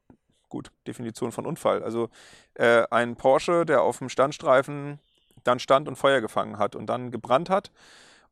[0.52, 1.82] gut, Definition von Unfall.
[1.82, 2.10] Also
[2.54, 5.00] äh, ein Porsche, der auf dem Standstreifen
[5.44, 7.72] dann stand und Feuer gefangen hat und dann gebrannt hat.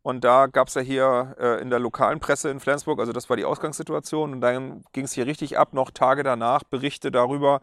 [0.04, 3.30] Und da gab es ja hier äh, in der lokalen Presse in Flensburg, also das
[3.30, 7.62] war die Ausgangssituation, und dann ging es hier richtig ab, noch Tage danach Berichte darüber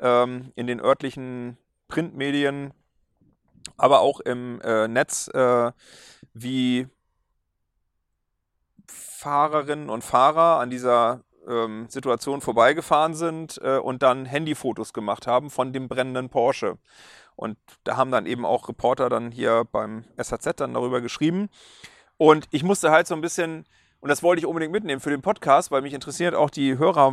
[0.00, 2.72] ähm, in den örtlichen Printmedien,
[3.76, 5.72] aber auch im äh, Netz, äh,
[6.32, 6.88] wie
[8.86, 15.50] Fahrerinnen und Fahrer an dieser ähm, Situation vorbeigefahren sind äh, und dann Handyfotos gemacht haben
[15.50, 16.78] von dem brennenden Porsche.
[17.36, 21.48] Und da haben dann eben auch Reporter dann hier beim SAZ dann darüber geschrieben.
[22.16, 23.64] Und ich musste halt so ein bisschen,
[24.00, 27.12] und das wollte ich unbedingt mitnehmen für den Podcast, weil mich interessiert auch die Hörer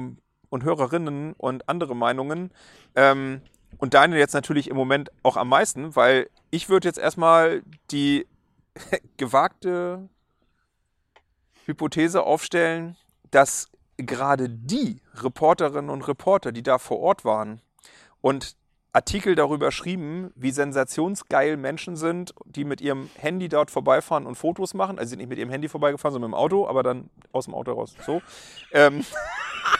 [0.49, 2.51] und Hörerinnen und andere Meinungen.
[2.95, 3.41] Ähm,
[3.77, 8.27] und deine jetzt natürlich im Moment auch am meisten, weil ich würde jetzt erstmal die
[9.17, 10.09] gewagte
[11.65, 12.97] Hypothese aufstellen,
[13.31, 17.61] dass gerade die Reporterinnen und Reporter, die da vor Ort waren
[18.21, 18.55] und
[18.93, 24.73] Artikel darüber schrieben, wie sensationsgeil Menschen sind, die mit ihrem Handy dort vorbeifahren und Fotos
[24.73, 24.99] machen.
[24.99, 27.53] Also sind nicht mit ihrem Handy vorbeigefahren, sondern mit dem Auto, aber dann aus dem
[27.53, 27.95] Auto raus.
[28.05, 28.21] So.
[28.73, 29.05] Ähm,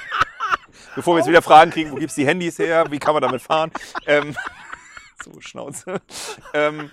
[0.96, 3.22] bevor wir jetzt wieder Fragen kriegen, wo gibt es die Handys her, wie kann man
[3.22, 3.72] damit fahren?
[4.06, 4.34] Ähm,
[5.24, 6.02] so, Schnauze.
[6.54, 6.90] Ähm,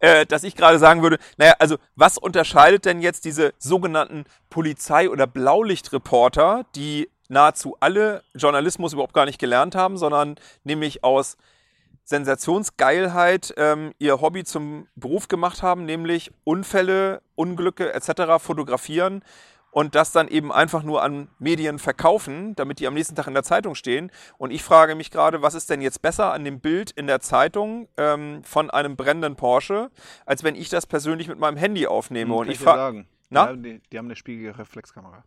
[0.00, 5.08] äh, dass ich gerade sagen würde, naja, also was unterscheidet denn jetzt diese sogenannten Polizei-
[5.08, 11.36] oder Blaulichtreporter, die nahezu alle Journalismus überhaupt gar nicht gelernt haben, sondern nämlich aus
[12.04, 18.38] Sensationsgeilheit ähm, ihr Hobby zum Beruf gemacht haben, nämlich Unfälle, Unglücke etc.
[18.38, 19.22] fotografieren
[19.76, 23.34] und das dann eben einfach nur an Medien verkaufen, damit die am nächsten Tag in
[23.34, 24.10] der Zeitung stehen.
[24.38, 27.20] Und ich frage mich gerade, was ist denn jetzt besser an dem Bild in der
[27.20, 29.90] Zeitung ähm, von einem brennenden Porsche,
[30.24, 32.30] als wenn ich das persönlich mit meinem Handy aufnehme.
[32.32, 33.08] Hm, und ich frage, sagen.
[33.28, 33.50] Na?
[33.50, 35.24] Ja, die, die haben eine spiegelige Reflexkamera.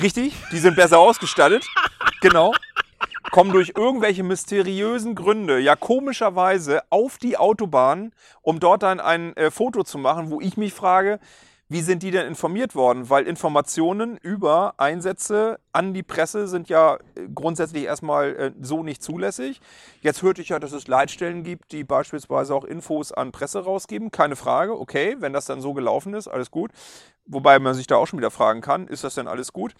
[0.00, 1.66] Richtig, die sind besser ausgestattet.
[2.22, 2.54] genau.
[3.30, 9.50] Kommen durch irgendwelche mysteriösen Gründe, ja komischerweise, auf die Autobahn, um dort dann ein äh,
[9.50, 11.20] Foto zu machen, wo ich mich frage,
[11.70, 13.10] wie sind die denn informiert worden?
[13.10, 19.04] Weil Informationen über Einsätze an die Presse sind ja äh, grundsätzlich erstmal äh, so nicht
[19.04, 19.60] zulässig.
[20.00, 24.10] Jetzt hörte ich ja, dass es Leitstellen gibt, die beispielsweise auch Infos an Presse rausgeben.
[24.10, 26.72] Keine Frage, okay, wenn das dann so gelaufen ist, alles gut.
[27.24, 29.72] Wobei man sich da auch schon wieder fragen kann, ist das denn alles gut?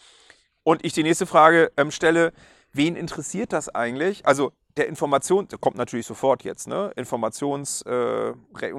[0.62, 2.32] Und ich die nächste Frage ähm, stelle,
[2.72, 4.24] wen interessiert das eigentlich?
[4.24, 6.92] Also der Information, der kommt natürlich sofort jetzt, ne?
[6.94, 8.32] Informations äh,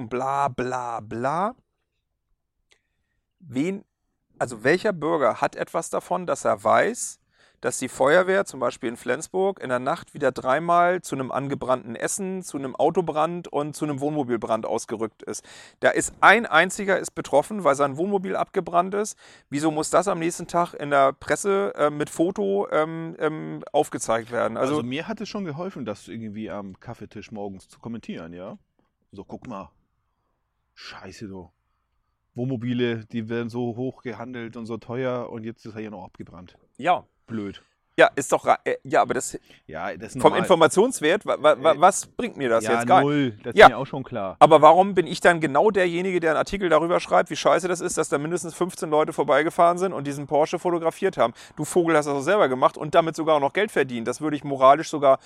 [0.08, 1.54] bla bla bla.
[3.42, 3.84] Wen,
[4.38, 7.18] also welcher Bürger hat etwas davon, dass er weiß,
[7.62, 11.94] dass die Feuerwehr zum Beispiel in Flensburg in der Nacht wieder dreimal zu einem angebrannten
[11.94, 15.44] Essen, zu einem Autobrand und zu einem Wohnmobilbrand ausgerückt ist.
[15.78, 19.16] Da ist ein einziger ist betroffen, weil sein Wohnmobil abgebrannt ist.
[19.48, 24.32] Wieso muss das am nächsten Tag in der Presse äh, mit Foto ähm, ähm, aufgezeigt
[24.32, 24.56] werden?
[24.56, 28.58] Also, Also, mir hat es schon geholfen, das irgendwie am Kaffeetisch morgens zu kommentieren, ja.
[29.12, 29.70] So, guck mal.
[30.74, 31.52] Scheiße, du.
[32.34, 36.04] Wohnmobile, die werden so hoch gehandelt und so teuer und jetzt ist er hier noch
[36.04, 36.56] abgebrannt.
[36.78, 37.04] ja.
[37.26, 37.62] Blöd.
[37.98, 40.38] Ja, ist doch, äh, ja, aber das Ja, das ist vom normal.
[40.40, 43.38] Informationswert, wa, wa, wa, Äh, was bringt mir das ja, jetzt gar null.
[43.42, 43.66] Das Ja.
[43.66, 44.36] ist mir auch schon klar.
[44.38, 47.80] Aber warum bin ich dann genau derjenige, der einen Artikel darüber schreibt, wie scheiße das
[47.82, 51.34] ist, dass da mindestens 15 Leute vorbeigefahren sind und diesen Porsche fotografiert haben?
[51.56, 54.08] Du Vogel hast das auch selber gemacht und damit sogar auch noch Geld verdient.
[54.08, 55.18] Das würde ich moralisch sogar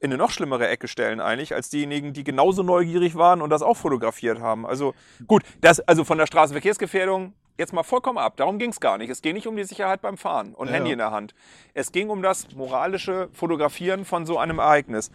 [0.00, 3.62] in eine noch schlimmere Ecke stellen eigentlich, als diejenigen, die genauso neugierig waren und das
[3.62, 4.66] auch fotografiert haben.
[4.66, 4.94] Also
[5.26, 8.38] gut, das, also von der Straßenverkehrsgefährdung jetzt mal vollkommen ab.
[8.38, 9.10] Darum ging es gar nicht.
[9.10, 10.92] Es ging nicht um die Sicherheit beim Fahren und Ja, Handy ja.
[10.94, 11.34] in der Hand.
[11.74, 15.10] Es ging um das moralische Fotografieren von so einem Ereignis.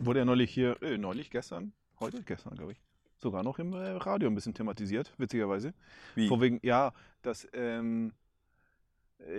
[0.00, 2.80] Wurde ja neulich hier, äh, neulich, gestern, heute, gestern, glaube ich,
[3.16, 5.72] sogar noch im äh, Radio ein bisschen thematisiert, witzigerweise.
[6.16, 6.26] Wie?
[6.26, 8.27] Vor wegen, ja, dass, ähm, äh,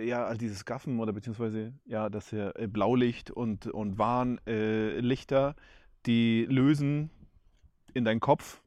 [0.02, 5.60] ja, all dieses Gaffen oder beziehungsweise, ja, dass ja äh, Blaulicht und, und Warnlichter, äh,
[6.06, 7.10] die lösen
[7.94, 8.62] in deinen Kopf,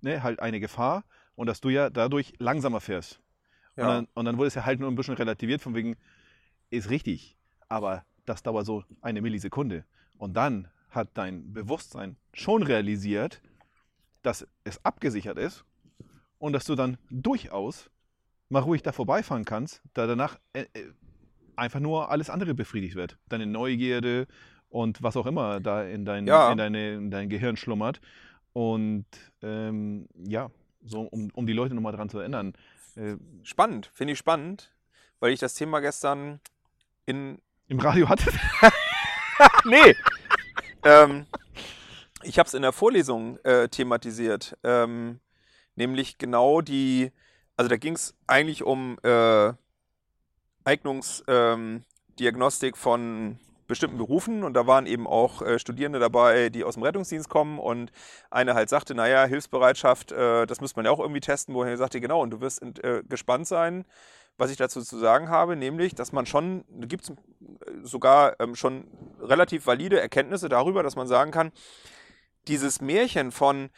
[0.00, 3.20] ne, halt eine Gefahr und dass du ja dadurch langsamer fährst.
[3.76, 3.88] Und, Ja.
[3.94, 5.96] dann, und dann wurde es ja halt nur ein bisschen relativiert, von wegen,
[6.70, 7.36] ist richtig,
[7.68, 9.84] aber das dauert so eine Millisekunde.
[10.18, 13.40] Und dann hat dein Bewusstsein schon realisiert,
[14.22, 15.64] dass es abgesichert ist
[16.38, 17.90] und dass du dann durchaus
[18.52, 20.84] mal ruhig da vorbeifahren kannst, da danach äh, äh,
[21.56, 23.16] einfach nur alles andere befriedigt wird.
[23.28, 24.26] Deine Neugierde
[24.68, 26.52] und was auch immer da in dein, Ja.
[26.52, 28.00] in deine, in dein Gehirn schlummert.
[28.52, 29.06] Und
[29.42, 30.50] ähm, ja,
[30.84, 32.52] so um, um die Leute nochmal dran zu erinnern.
[32.96, 34.70] Äh, Spannend, finde ich spannend,
[35.20, 36.40] weil ich das Thema gestern
[37.06, 37.38] in
[37.68, 38.30] Im Radio hatte
[39.64, 39.94] nee.
[40.84, 41.26] ähm,
[42.22, 44.56] ich habe es in der Vorlesung äh, thematisiert.
[44.62, 45.20] Ähm,
[45.74, 47.12] nämlich genau die,
[47.56, 49.52] also da ging es eigentlich um äh,
[50.64, 56.82] Eignungsdiagnostik von bestimmten Berufen und da waren eben auch äh, Studierende dabei, die aus dem
[56.82, 57.90] Rettungsdienst kommen und
[58.30, 62.00] eine halt sagte, naja, Hilfsbereitschaft, äh, das müsste man ja auch irgendwie testen, woher sagte,
[62.00, 63.84] genau, und du wirst äh, gespannt sein,
[64.36, 67.12] was ich dazu zu sagen habe, nämlich, dass man schon, da gibt es
[67.82, 68.88] sogar ähm, schon
[69.20, 71.52] relativ valide Erkenntnisse darüber, dass man sagen kann,
[72.48, 73.70] dieses Märchen von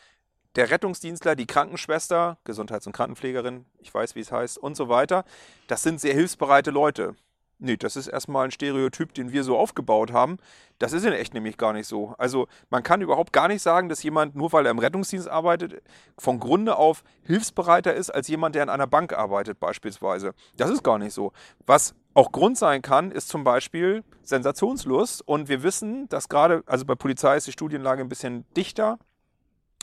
[0.56, 5.24] der Rettungsdienstler, die Krankenschwester, Gesundheits- und Krankenpflegerin, ich weiß, wie es heißt, und so weiter,
[5.66, 7.16] das sind sehr hilfsbereite Leute.
[7.58, 10.38] Nee, das ist erstmal ein Stereotyp, den wir so aufgebaut haben.
[10.78, 12.14] Das ist in echt nämlich gar nicht so.
[12.18, 15.82] Also man kann überhaupt gar nicht sagen, dass jemand, nur weil er im Rettungsdienst arbeitet,
[16.18, 20.34] von Grunde auf hilfsbereiter ist als jemand, der in einer Bank arbeitet beispielsweise.
[20.56, 21.32] Das ist gar nicht so.
[21.64, 25.26] Was auch Grund sein kann, ist zum Beispiel Sensationslust.
[25.26, 28.98] Und wir wissen, dass gerade, also bei Polizei ist die Studienlage ein bisschen dichter.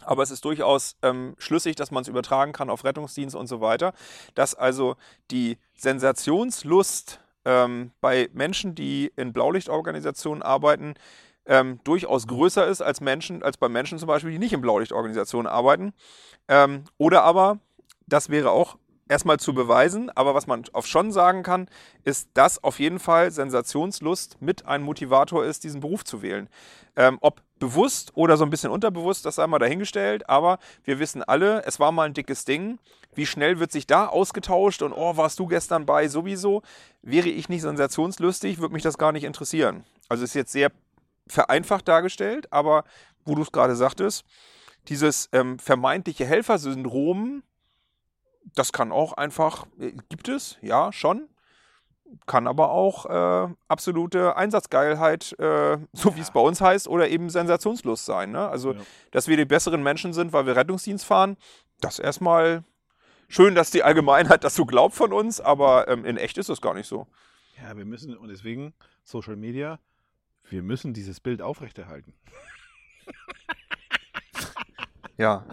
[0.06, 3.62] Aber es ist durchaus ähm, schlüssig, dass man es übertragen kann auf Rettungsdienst und so
[3.62, 3.94] weiter.
[4.36, 4.96] Dass also
[5.30, 10.96] die Sensationslust ähm, bei Menschen, die in Blaulichtorganisationen arbeiten,
[11.46, 15.48] ähm, durchaus größer ist als Menschen, als bei Menschen zum Beispiel, die nicht in Blaulichtorganisationen
[15.52, 15.94] arbeiten.
[16.48, 17.60] Ähm, oder aber,
[18.08, 18.78] das wäre auch
[19.12, 21.68] erstmal zu beweisen, aber was man auf schon sagen kann,
[22.06, 26.48] ist, dass auf jeden Fall Sensationslust mit ein Motivator ist, diesen Beruf zu wählen.
[26.96, 31.24] Ähm, ob bewusst oder so ein bisschen unterbewusst, das sei mal dahingestellt, aber wir wissen
[31.24, 32.80] alle, es war mal ein dickes Ding.
[33.14, 36.64] Wie schnell wird sich da ausgetauscht und oh, warst du gestern bei sowieso?
[37.04, 39.86] Wäre ich nicht sensationslustig, würde mich das gar nicht interessieren.
[40.10, 40.72] Also ist jetzt sehr
[41.28, 42.84] vereinfacht dargestellt, aber
[43.26, 44.26] wo du es gerade sagtest,
[44.88, 47.44] dieses ähm, vermeintliche Helfersyndrom,
[48.56, 51.30] das kann auch einfach, äh, gibt es, ja, schon.
[52.26, 57.30] Kann aber auch äh, absolute Einsatzgeilheit, äh, so wie es bei uns heißt, oder eben
[57.30, 58.32] Sensationslust sein.
[58.32, 58.48] Ne?
[58.48, 58.82] Also, Ja.
[59.12, 61.38] dass wir die besseren Menschen sind, weil wir Rettungsdienst fahren,
[61.80, 62.64] das erstmal
[63.28, 66.60] schön, dass die Allgemeinheit das so glaubt von uns, aber ähm, in echt ist das
[66.62, 67.08] gar nicht so.
[67.62, 69.80] Ja, wir müssen, und deswegen Social Media,
[70.50, 72.14] wir müssen dieses Bild aufrechterhalten.
[75.18, 75.46] Ja.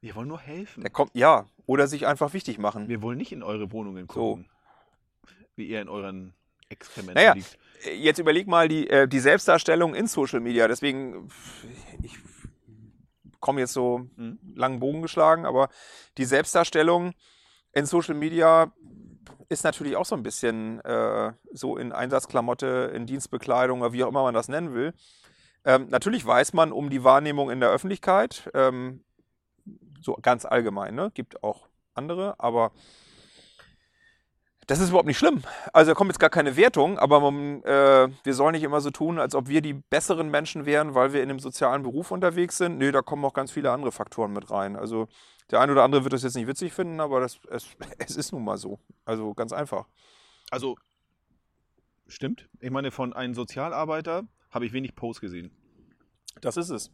[0.00, 0.82] Wir wollen nur helfen.
[0.82, 2.88] Der kommt, ja, oder sich einfach wichtig machen.
[2.88, 4.40] Wir wollen nicht in eure Wohnungen So.
[5.56, 6.34] Wie ihr in euren
[6.68, 7.58] Exkrementen Naja, liegt.
[7.96, 10.68] Jetzt überleg mal die, äh, die Selbstdarstellung in Social Media.
[10.68, 11.28] Deswegen,
[12.02, 12.18] ich
[13.40, 14.38] komme jetzt so Mhm.
[14.54, 15.68] langen Bogen geschlagen, aber
[16.16, 17.12] die Selbstdarstellung
[17.72, 18.72] in Social Media
[19.48, 24.08] ist natürlich auch so ein bisschen äh, so in Einsatzklamotte, in Dienstbekleidung oder wie auch
[24.08, 24.94] immer man das nennen will.
[25.64, 29.04] Ähm, natürlich weiß man um die Wahrnehmung in der Öffentlichkeit, ähm,
[30.00, 31.10] so ganz allgemein, ne?
[31.14, 32.72] Gibt auch andere, aber
[34.66, 35.42] das ist überhaupt nicht schlimm.
[35.72, 38.90] Also da kommt jetzt gar keine Wertung, aber man, äh, wir sollen nicht immer so
[38.90, 42.58] tun, als ob wir die besseren Menschen wären, weil wir in einem sozialen Beruf unterwegs
[42.58, 42.78] sind.
[42.78, 44.76] Nee, da kommen auch ganz viele andere Faktoren mit rein.
[44.76, 45.08] Also
[45.50, 47.66] der eine oder andere wird das jetzt nicht witzig finden, aber das, es,
[47.98, 48.78] es ist nun mal so.
[49.04, 49.86] Also ganz einfach.
[50.50, 50.76] Also,
[52.06, 52.48] stimmt.
[52.60, 55.50] Ich meine, von einem Sozialarbeiter habe ich wenig Posts gesehen.
[56.40, 56.90] Das ist es.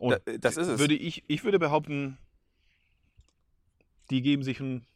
[0.00, 0.78] Und Da- das ist es.
[0.80, 2.16] Würde ich, ich würde behaupten,
[4.10, 4.86] die geben sich ein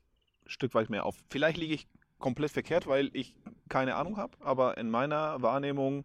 [0.49, 1.17] Stück weit mehr auf.
[1.31, 1.87] Vielleicht liege ich
[2.19, 3.35] komplett verkehrt, weil ich
[3.69, 6.05] keine Ahnung habe, aber in meiner Wahrnehmung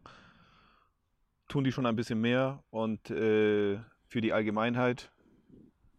[1.48, 5.12] tun die schon ein bisschen mehr und äh, für die Allgemeinheit,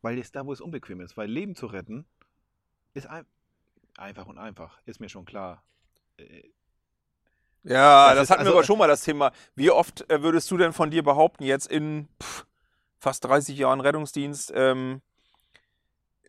[0.03, 2.05] weil es da, wo es unbequem ist, weil Leben zu retten,
[2.93, 3.27] ist ein,
[3.97, 5.65] einfach und einfach, ist mir schon klar.
[6.17, 6.43] Äh,
[7.65, 9.33] Ja, Das das, hatten also- wir aber schon mal das Thema.
[9.57, 12.47] Wie oft äh, würdest du denn von dir behaupten, jetzt in pff,
[12.99, 15.01] fast 30 Jahren Rettungsdienst, ähm,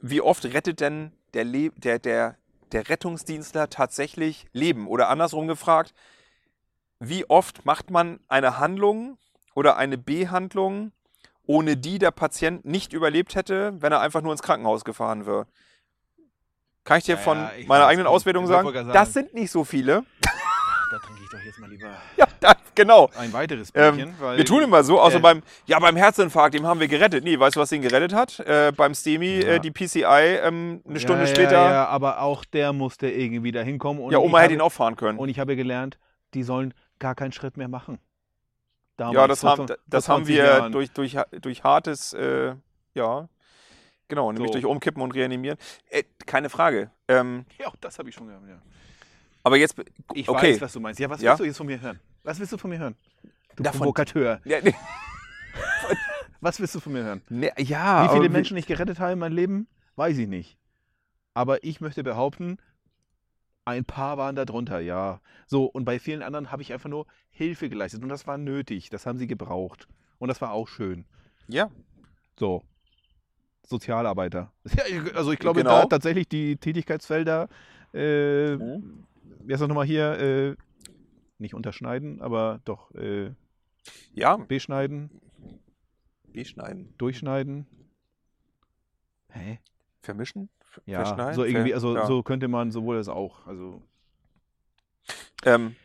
[0.02, 2.38] wie oft rettet denn der, Le der, der,
[2.72, 4.88] der Rettungsdienstler tatsächlich Leben?
[4.88, 5.94] Oder andersrum gefragt,
[7.00, 9.18] wie oft macht man eine Handlung
[9.54, 10.92] oder eine Behandlung,
[11.46, 15.46] ohne die der Patient nicht überlebt hätte, wenn er einfach nur ins Krankenhaus gefahren wäre?
[16.84, 19.28] Kann ich dir Ja, von ja, ich meiner eigenen Auswertung sagen, gerade das sagen.
[19.28, 20.06] sind nicht so viele.
[20.96, 23.10] Da trinke ich doch jetzt mal lieber Ja, da, genau.
[23.18, 24.16] ein weiteres Ähm, Bierchen.
[24.20, 27.24] weil Wir tun immer so, außer äh, beim, ja, beim Herzinfarkt, dem haben wir gerettet.
[27.26, 28.40] Nee, weißt du, was den gerettet hat?
[28.40, 29.48] Äh, beim STEMI, Ja.
[29.56, 31.52] äh, die PCI, ähm, eine Stunde ja, später.
[31.52, 34.02] Ja, Ja, ja, aber auch der musste irgendwie da hinkommen.
[34.02, 35.20] Und Oma hätte ihn auch fahren können.
[35.20, 35.98] Und ich habe gelernt,
[36.34, 38.00] die sollen gar keinen Schritt mehr machen.
[38.98, 42.56] ja, Damals, das vor haben, das vor haben 20 wir durch, durch, durch hartes, äh,
[42.94, 43.28] ja,
[44.08, 44.54] genau, nämlich So.
[44.54, 45.58] durch Umkippen und Reanimieren.
[45.90, 46.90] Äh, keine Frage.
[47.10, 48.56] Ähm, Ja, auch das habe ich schon gehabt, ja.
[49.46, 49.76] Aber jetzt,
[50.14, 50.54] Ich okay.
[50.54, 51.00] weiß, was du meinst.
[51.00, 51.32] Ja, was Ja?
[51.32, 52.00] willst du jetzt von mir hören?
[52.24, 52.96] Was willst du von mir hören?
[53.56, 54.42] Du Davon- Provokateur.
[54.44, 54.74] Ja, nee,
[56.42, 57.22] Was willst du von mir hören?
[57.30, 60.58] nee, ja, Wie viele Menschen ich gerettet habe in meinem Leben, weiß ich nicht.
[61.34, 62.58] Aber ich möchte behaupten,
[63.66, 65.22] ein paar waren da drunter, ja.
[65.48, 68.04] So, und bei vielen anderen habe ich einfach nur Hilfe geleistet.
[68.04, 68.90] Und das war nötig.
[68.90, 69.88] Das haben sie gebraucht.
[70.20, 71.06] Und das war auch schön.
[71.48, 71.70] Ja,
[72.38, 72.64] So.
[73.68, 74.52] Sozialarbeiter.
[75.16, 75.82] Also ich glaube, Genau.
[75.82, 77.50] da tatsächlich die Tätigkeitsfelder,
[77.94, 79.06] äh, Mhm.
[79.48, 80.56] Wie heißt das nochmal hier, äh,
[81.38, 83.32] nicht unterschneiden, aber doch äh,
[84.14, 85.10] ja, beschneiden,
[86.28, 87.68] beschneiden, durchschneiden.
[89.30, 89.60] Hä?
[90.02, 92.06] vermischen, Ver- Ja, so irgendwie, also ja.
[92.06, 93.46] so könnte man sowohl als auch.
[93.48, 93.82] Also
[95.44, 95.76] Ähm,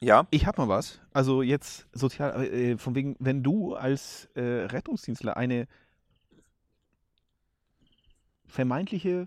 [0.00, 1.00] ja, ich habe mal was.
[1.12, 5.66] Also jetzt sozial, äh, von wegen, wenn du als äh, Rettungsdienstler eine
[8.46, 9.26] vermeintliche,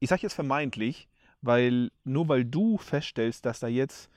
[0.00, 1.08] ich sage jetzt vermeintlich,
[1.40, 4.10] weil nur weil du feststellst, dass da jetzt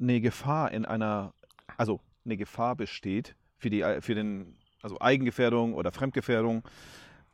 [0.00, 1.32] eine Gefahr in einer,
[1.76, 6.62] also eine Gefahr besteht für die, für den, also Eigengefährdung oder Fremdgefährdung,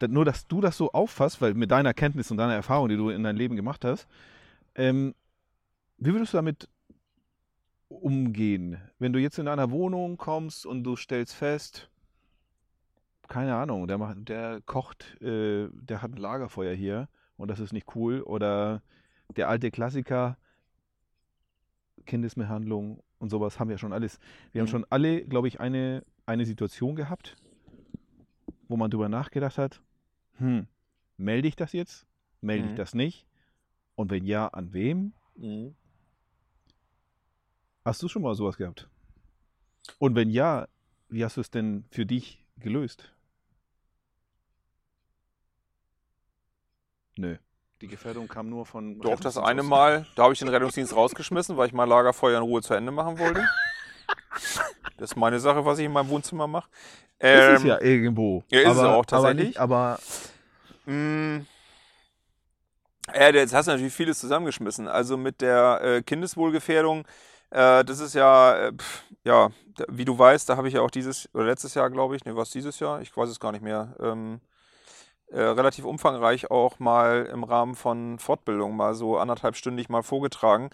[0.08, 3.10] nur dass du das so auffasst, weil mit deiner Kenntnis und deiner Erfahrung, die du
[3.10, 4.06] in deinem Leben gemacht hast,
[4.74, 5.14] ähm,
[5.98, 6.68] wie würdest du damit
[7.88, 11.88] umgehen, wenn du jetzt in einer Wohnung kommst und du stellst fest,
[13.28, 17.72] keine Ahnung, der, macht, der kocht, äh, der hat ein Lagerfeuer hier und das ist
[17.72, 18.20] nicht cool.
[18.22, 18.82] Oder
[19.34, 20.36] der alte Klassiker,
[22.04, 24.18] Kindesmisshandlung und sowas haben wir schon alles.
[24.52, 24.70] Wir haben Mhm.
[24.70, 27.36] schon alle, glaube ich, eine, eine Situation gehabt,
[28.68, 29.80] wo man drüber nachgedacht hat,
[30.38, 30.66] hm,
[31.16, 32.06] melde ich das jetzt?
[32.40, 32.76] Melde ich Mhm.
[32.76, 33.26] das nicht?
[33.94, 35.12] Und wenn ja, an wem?
[35.36, 35.74] Mhm.
[37.84, 38.88] Hast du schon mal sowas gehabt?
[39.98, 40.68] Und wenn ja,
[41.08, 43.12] wie hast du es denn für dich gelöst?
[47.16, 47.36] Nö.
[47.82, 48.98] Die Gefährdung kam nur von.
[49.00, 49.62] Doch, das eine.
[49.62, 52.92] Mal, da habe ich den Rettungsdienst rausgeschmissen, weil ich mein Lagerfeuer in Ruhe zu Ende
[52.92, 53.42] machen wollte.
[54.98, 56.70] Das ist meine Sache, was ich in meinem Wohnzimmer mache.
[57.18, 58.44] Ist es Ähm, ja irgendwo.
[58.48, 59.48] ja, ist es aber, auch Aber, tatsächlich.
[59.48, 59.98] nicht, aber
[60.86, 61.40] mh,
[63.14, 64.88] ja, jetzt hast du natürlich vieles zusammengeschmissen.
[64.88, 67.06] Also mit der äh, Kindeswohlgefährdung,
[67.50, 69.50] äh, das ist ja, äh, pf, ja,
[69.88, 72.34] wie du weißt, da habe ich ja auch dieses, oder letztes Jahr, glaube ich, ne,
[72.36, 73.02] was dieses Jahr?
[73.02, 73.94] Ich weiß es gar nicht mehr.
[74.00, 74.40] Ähm,
[75.30, 80.70] äh, relativ umfangreich auch mal im Rahmen von Fortbildung mal so anderthalbstündig mal vorgetragen.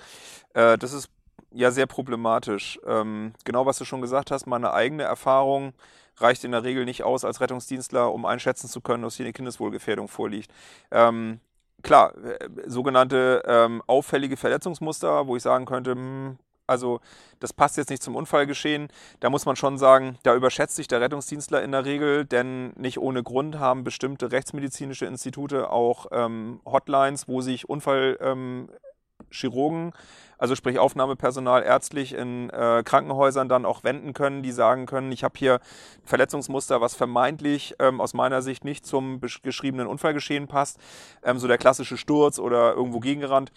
[0.55, 1.11] Äh, das ist
[1.53, 2.79] ja sehr problematisch.
[2.87, 5.73] Ähm, genau was du schon gesagt hast, meine eigene Erfahrung
[6.19, 9.33] reicht in der Regel nicht aus als Rettungsdienstler, um einschätzen zu können, dass hier eine
[9.33, 10.51] Kindeswohlgefährdung vorliegt.
[10.91, 11.41] Ähm,
[11.83, 16.39] klar, äh, sogenannte ähm, auffällige Verletzungsmuster, wo ich sagen könnte, hm,
[16.73, 16.99] also
[17.39, 18.89] das passt jetzt nicht zum Unfallgeschehen.
[19.21, 22.99] Da muss man schon sagen, da überschätzt sich der Rettungsdienstler in der Regel, denn nicht
[22.99, 29.93] ohne Grund haben bestimmte rechtsmedizinische Institute auch ähm, Hotlines, wo sich Unfallchirurgen,
[30.39, 35.23] also sprich Aufnahmepersonal ärztlich in äh, Krankenhäusern dann auch wenden können, die sagen können, ich
[35.23, 40.49] habe hier ein Verletzungsmuster, was vermeintlich ähm, aus meiner Sicht nicht zum besch- geschriebenen Unfallgeschehen
[40.49, 40.81] passt,
[41.23, 43.53] ähm, so der klassische Sturz oder irgendwo gegengerannt.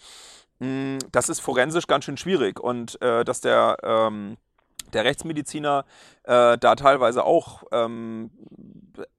[0.58, 2.60] Mm, Das ist forensisch ganz schön schwierig.
[2.60, 4.36] Und äh, dass der, ähm,
[4.92, 5.84] der Rechtsmediziner
[6.24, 8.30] äh, da teilweise auch ähm,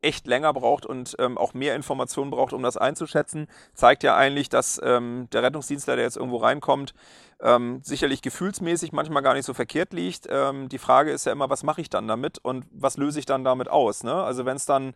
[0.02, 4.50] echt länger braucht und ähm, auch mehr Informationen braucht, um das einzuschätzen, zeigt ja eigentlich,
[4.50, 6.94] dass ähm, der Rettungsdienstler, der jetzt irgendwo reinkommt,
[7.40, 10.28] ähm, sicherlich gefühlsmäßig manchmal gar nicht so verkehrt liegt.
[10.30, 13.26] Ähm, die Frage ist ja immer, was mache ich dann damit und was löse ich
[13.26, 14.04] dann damit aus?
[14.04, 14.14] Ne?
[14.14, 14.96] Also wenn es dann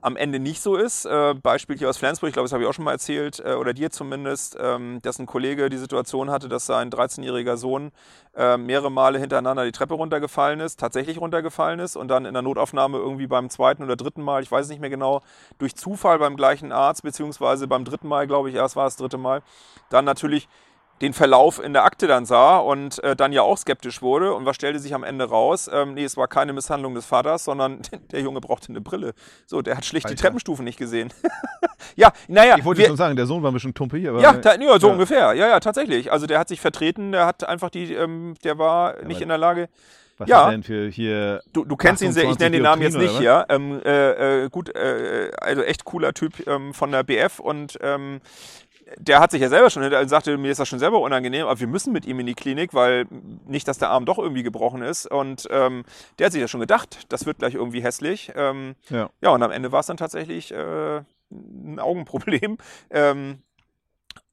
[0.00, 2.68] am Ende nicht so ist, äh, Beispiel hier aus Flensburg, ich glaube, das habe ich
[2.68, 6.48] auch schon mal erzählt, äh, oder dir zumindest, ähm, dass ein Kollege die Situation hatte,
[6.48, 7.92] dass sein 13-jähriger Sohn
[8.34, 12.42] äh, mehrere Male hintereinander die Treppe runtergefallen ist, tatsächlich runtergefallen ist und dann in der
[12.42, 15.22] Notaufnahme irgendwie beim zweiten oder dritten Mal, ich weiß nicht mehr genau,
[15.58, 19.00] durch Zufall beim gleichen Arzt, beziehungsweise beim dritten Mal, glaube ich, erst war es das
[19.02, 19.42] dritte Mal,
[19.90, 20.48] dann natürlich
[21.02, 24.32] den Verlauf in der Akte dann sah und äh, dann ja auch skeptisch wurde.
[24.32, 25.68] Und was stellte sich am Ende raus?
[25.70, 27.82] Ähm, nee, es war keine Misshandlung des Vaters, sondern
[28.12, 29.12] der Junge brauchte eine Brille.
[29.44, 30.22] So, der hat schlicht die Alter.
[30.22, 31.12] Treppenstufen nicht gesehen.
[31.96, 32.56] ja, naja.
[32.56, 34.08] Ich wollte wir- schon sagen, der Sohn war ein bisschen tumpe hier.
[34.12, 34.92] aber- ja, ta, ja, so Ja.
[34.94, 35.34] ungefähr.
[35.34, 36.10] Ja, ja, tatsächlich.
[36.12, 39.28] Also der hat sich vertreten, der hat einfach die, ähm, der war nicht aber- in
[39.28, 39.68] der Lage.
[40.18, 40.50] Was ja.
[40.50, 41.42] denn für hier.
[41.52, 43.44] Du, du kennst ihn sehr, ich nenne den Namen jetzt nicht, ja.
[43.48, 48.20] Ähm, äh, äh, gut, äh, also echt cooler Typ ähm, von der BF und ähm,
[48.98, 51.58] der hat sich ja selber schon hinter sagte, mir ist das schon selber unangenehm, aber
[51.58, 53.06] wir müssen mit ihm in die Klinik, weil
[53.46, 55.10] nicht, dass der Arm doch irgendwie gebrochen ist.
[55.10, 55.84] Und ähm,
[56.18, 58.32] der hat sich ja schon gedacht, das wird gleich irgendwie hässlich.
[58.36, 59.10] Ähm, Ja.
[59.20, 60.98] ja, und am Ende war es dann tatsächlich äh,
[61.30, 62.58] ein Augenproblem.
[62.90, 63.42] Ähm,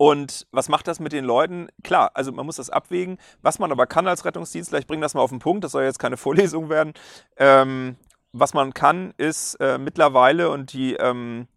[0.04, 1.70] und was macht das mit den Leuten?
[1.82, 3.18] Klar, also man muss das abwägen.
[3.42, 5.86] Was man aber kann als Rettungsdienstler, ich bringe das mal auf den Punkt, das soll
[5.86, 6.94] jetzt keine Vorlesung werden.
[7.38, 7.96] Ähm,
[8.34, 11.48] was man kann, ist äh, mittlerweile und die, ähm,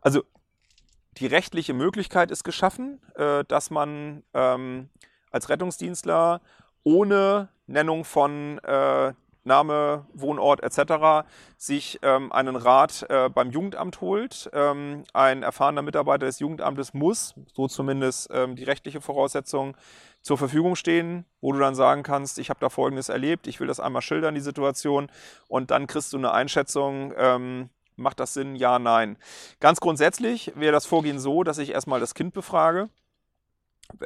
[0.00, 0.22] also
[1.18, 4.88] die rechtliche Möglichkeit ist geschaffen, äh, dass man ähm,
[5.30, 6.40] als Rettungsdienstler
[6.84, 9.12] ohne Nennung von äh,
[9.44, 11.26] Name, Wohnort etc.
[11.56, 14.50] sich ähm, einen Rat äh, beim Jugendamt holt.
[14.52, 19.76] Ähm, ein erfahrener Mitarbeiter des Jugendamtes muss, so zumindest ähm, die rechtliche Voraussetzung,
[20.22, 23.66] zur Verfügung stehen, wo du dann sagen kannst, ich habe da Folgendes erlebt, ich will
[23.66, 25.10] das einmal schildern, die Situation,
[25.48, 29.18] und dann kriegst du eine Einschätzung, ähm, macht das Sinn, ja, nein.
[29.60, 32.88] Ganz grundsätzlich wäre das Vorgehen so, dass ich erstmal das Kind befrage,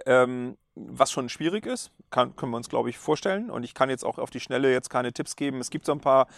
[0.06, 3.50] ähm, was schon schwierig ist, kann, können wir uns, glaube ich, vorstellen.
[3.50, 5.60] Und ich kann jetzt auch auf die Schnelle jetzt keine Tipps geben.
[5.60, 6.28] Es gibt so ein paar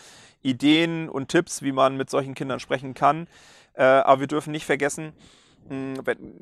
[0.43, 3.26] Ideen und Tipps, wie man mit solchen Kindern sprechen kann.
[3.74, 5.12] Äh, aber wir dürfen nicht vergessen,
[5.68, 6.34] mh, wenn,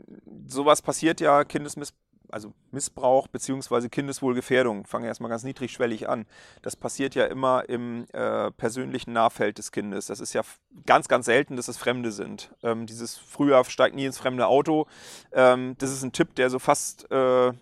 [0.47, 1.95] sowas passiert ja, Kindesmiss
[2.31, 3.89] also Missbrauch bzw.
[3.89, 6.27] Kindeswohlgefährdung, fangen wir erstmal ganz niedrigschwellig an.
[6.63, 10.07] Das passiert ja immer im äh, persönlichen Nahfeld des Kindes.
[10.07, 10.43] Das ist ja
[10.87, 12.51] ganz, ganz selten, dass es Fremde sind.
[12.63, 14.87] Ähm, dieses früher steigt nie ins fremde Auto.
[15.33, 17.53] Ähm, das ist ein Tipp, der so fast äh, Ja,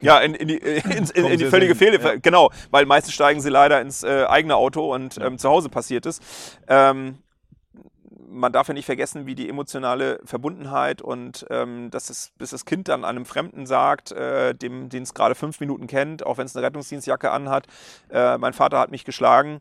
[0.00, 0.80] ja, in, in, die, in,
[1.14, 2.00] in, in die völlige Fehle.
[2.00, 2.14] ja.
[2.16, 5.26] Genau, weil meistens steigen sie leider ins äh, eigene Auto und Ja.
[5.26, 6.20] ähm, zu Hause passiert es.
[8.32, 12.64] Man darf ja nicht vergessen, wie die emotionale Verbundenheit und ähm, dass es, bis das
[12.64, 16.46] Kind dann einem Fremden sagt, äh, dem, den es gerade fünf Minuten kennt, auch wenn
[16.46, 17.66] es eine Rettungsdienstjacke anhat,
[18.10, 19.60] äh, mein Vater hat mich geschlagen.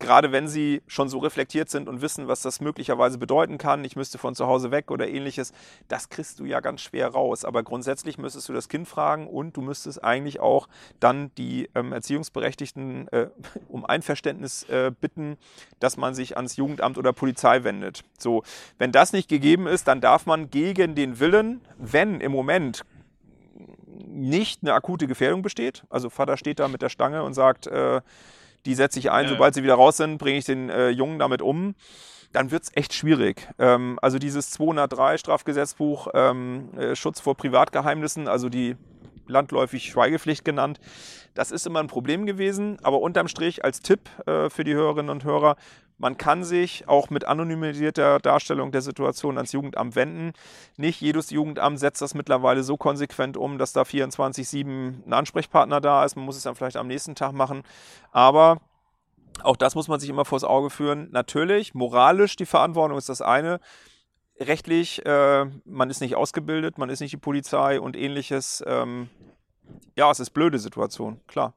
[0.00, 3.94] Gerade wenn sie schon so reflektiert sind und wissen, was das möglicherweise bedeuten kann, ich
[3.94, 5.52] müsste von zu Hause weg oder ähnliches,
[5.88, 7.44] das kriegst du ja ganz schwer raus.
[7.44, 10.68] Aber grundsätzlich müsstest du das Kind fragen und du müsstest eigentlich auch
[10.98, 13.28] dann die ähm, Erziehungsberechtigten äh,
[13.68, 15.38] um Einverständnis äh, bitten,
[15.78, 18.02] dass man sich ans Jugendamt oder Polizei wendet.
[18.18, 18.42] So,
[18.78, 22.84] wenn das nicht gegeben ist, dann darf man gegen den Willen, wenn im Moment
[24.06, 28.00] nicht eine akute Gefährdung besteht, also Vater steht da mit der Stange und sagt, äh,
[28.66, 29.30] die setze ich ein, Ja.
[29.30, 31.74] sobald sie wieder raus sind, bringe ich den äh, Jungen damit um,
[32.32, 33.48] dann wird es echt schwierig.
[33.58, 38.76] Ähm, also dieses 203 Strafgesetzbuch, ähm, äh, Schutz vor Privatgeheimnissen, also die
[39.26, 40.80] landläufig Schweigepflicht genannt,
[41.34, 42.78] das ist immer ein Problem gewesen.
[42.82, 45.56] Aber unterm Strich als Tipp äh, für die Hörerinnen und Hörer,
[45.98, 50.32] man kann sich auch mit anonymisierter Darstellung der Situation ans Jugendamt wenden.
[50.76, 56.04] Nicht jedes Jugendamt setzt das mittlerweile so konsequent um, dass da 24-7 ein Ansprechpartner da
[56.04, 56.16] ist.
[56.16, 57.62] Man muss es dann vielleicht am nächsten Tag machen.
[58.10, 58.60] Aber
[59.42, 61.08] auch das muss man sich immer vors Auge führen.
[61.12, 63.60] Natürlich, moralisch die Verantwortung ist das eine.
[64.40, 68.64] Rechtlich, äh, man ist nicht ausgebildet, man ist nicht die Polizei und ähnliches.
[68.66, 69.08] Ähm,
[69.96, 71.54] ja, es ist blöde Situation, klar.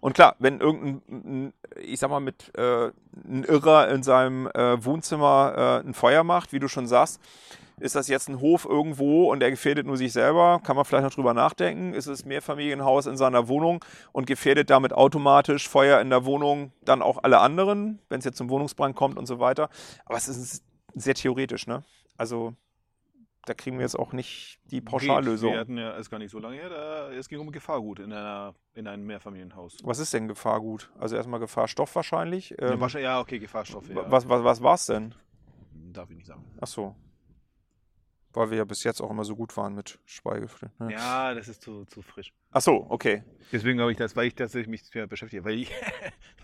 [0.00, 1.52] Und klar, wenn irgendein, ein-
[1.82, 2.90] ich sag mal, mit äh,
[3.24, 7.20] ein Irrer in seinem äh, Wohnzimmer äh, ein Feuer macht, wie du schon sagst,
[7.78, 10.60] ist das jetzt ein Hof irgendwo und er gefährdet nur sich selber?
[10.62, 11.94] Kann man vielleicht noch drüber nachdenken?
[11.94, 17.00] Ist es Mehrfamilienhaus in seiner Wohnung und gefährdet damit automatisch Feuer in der Wohnung dann
[17.00, 19.70] auch alle anderen, wenn es jetzt zum Wohnungsbrand kommt und so weiter?
[20.04, 20.62] Aber es ist
[20.94, 21.82] sehr theoretisch, ne?
[22.18, 22.52] Also
[23.50, 25.52] da kriegen wir jetzt auch nicht die Pauschallösung.
[25.52, 28.12] Wir hatten ja, ist gar nicht so lange her, da, es ging um Gefahrgut in,
[28.12, 29.78] einer, in einem Mehrfamilienhaus.
[29.82, 30.92] Was ist denn Gefahrgut?
[31.00, 32.50] Also erstmal Gefahrstoff wahrscheinlich.
[32.50, 33.88] Ja, Ähm, ja, okay, Gefahrstoffe.
[33.88, 34.08] Ja.
[34.08, 35.16] was was, was war es denn?
[35.92, 36.44] Darf ich nicht sagen.
[36.60, 36.94] Ach so.
[38.32, 40.78] Weil wir ja bis jetzt auch immer so gut waren mit Schweigepflicht.
[40.78, 40.92] Ne?
[40.92, 42.32] Ja, das ist zu, zu frisch.
[42.52, 43.24] Ach so, okay.
[43.50, 45.72] Deswegen habe ich das, weil ich tatsächlich mich sehr beschäftige, weil ich,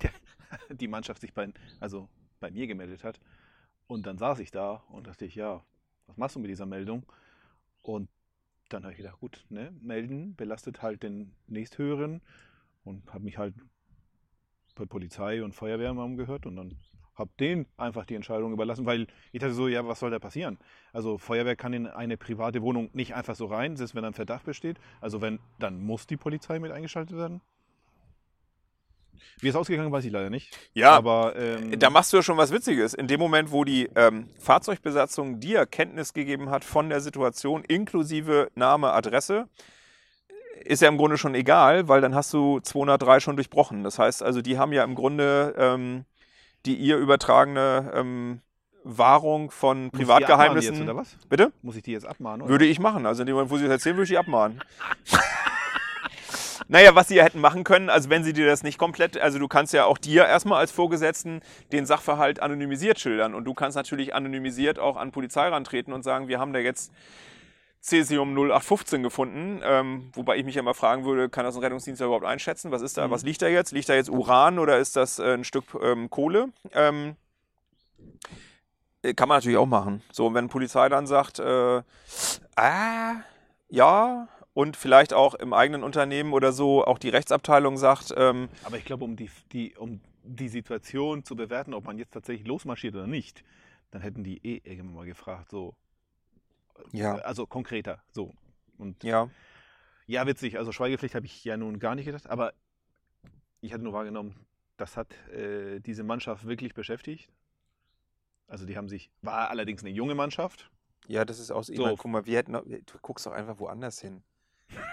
[0.71, 2.09] die Mannschaft sich bei, also
[2.41, 3.21] bei mir gemeldet hat.
[3.87, 5.63] Und dann saß ich da und dachte ich, ja,
[6.07, 7.05] was machst du mit dieser Meldung?
[7.83, 8.09] Und
[8.69, 12.21] dann habe ich gedacht, gut, ne, melden belastet halt den nächsthöheren
[12.85, 13.55] und habe mich halt
[14.75, 16.77] bei Polizei und Feuerwehr mal umgehört und dann
[17.15, 20.59] habe denen einfach die Entscheidung überlassen, weil ich dachte so, ja, was soll da passieren?
[20.93, 24.45] Also Feuerwehr kann in eine private Wohnung nicht einfach so rein, selbst wenn ein Verdacht
[24.45, 24.79] besteht.
[25.01, 27.41] Also wenn, dann muss die Polizei mit eingeschaltet werden.
[29.41, 30.57] Wie es ausgegangen, weiß ich leider nicht.
[30.75, 32.95] Ja, aber ähm, Da machst du ja schon was Witziges.
[32.95, 38.51] In dem Moment, wo die ähm, Fahrzeugbesatzung dir Kenntnis gegeben hat von der Situation inklusive
[38.55, 39.49] Name, Adresse,
[40.65, 43.85] ist ja im Grunde schon egal, weil dann hast du 203 schon durchbrochen.
[43.85, 46.05] Das heißt also, die haben ja im Grunde ähm,
[46.65, 48.41] die ihr übertragene ähm,
[48.83, 50.75] Wahrung von Muss ich die Privatgeheimnissen.
[50.75, 51.17] Jetzt, oder was?
[51.29, 51.53] Bitte?
[51.63, 52.43] Muss ich die jetzt abmahnen?
[52.43, 52.51] Oder?
[52.51, 53.07] Würde ich machen.
[53.07, 54.61] Also in dem Moment, wo sie es erzählen, würde ich die abmahnen.
[56.69, 59.39] naja, was sie ja hätten machen können, also wenn sie dir das nicht komplett, also
[59.39, 61.41] du kannst ja auch dir erstmal als Vorgesetzten
[61.73, 66.29] den Sachverhalt anonymisiert schildern und du kannst natürlich anonymisiert auch an Polizei rantreten und sagen,
[66.29, 66.93] wir haben da jetzt
[67.81, 72.03] Cäsium 0815 gefunden, ähm, wobei ich mich ja mal fragen würde, kann das ein Rettungsdienst
[72.03, 72.73] überhaupt einschätzen?
[72.73, 73.13] Was ist da, Mhm.
[73.13, 73.71] was liegt da jetzt?
[73.71, 76.49] Liegt da jetzt Uran oder ist das äh, ein Stück ähm, Kohle?
[76.73, 77.15] Ähm,
[79.03, 80.03] äh, kann man natürlich auch machen.
[80.11, 81.83] So, und wenn Polizei dann sagt, äh,
[82.57, 83.13] ah,
[83.69, 88.79] ja, und vielleicht auch im eigenen Unternehmen oder so auch die Rechtsabteilung sagt, ähm, Aber
[88.79, 92.95] ich glaube, um die, die, um die Situation zu bewerten, ob man jetzt tatsächlich losmarschiert
[92.95, 93.45] oder nicht,
[93.91, 95.75] dann hätten die eh irgendwann mal gefragt, so.
[96.91, 97.17] Ja.
[97.17, 98.33] Also konkreter, so.
[98.79, 99.29] Und ja,
[100.07, 100.57] ja, witzig.
[100.57, 102.55] Also Schweigepflicht habe ich ja nun gar nicht gedacht, aber
[103.61, 104.35] ich hatte nur wahrgenommen,
[104.79, 107.31] das hat äh, diese Mannschaft wirklich beschäftigt.
[108.47, 110.71] Also die haben sich, war allerdings eine junge Mannschaft.
[111.09, 111.69] ja, das ist aus.
[111.69, 111.95] Ich So.
[111.95, 114.23] guck mal, wir hätten, du guckst doch einfach woanders hin.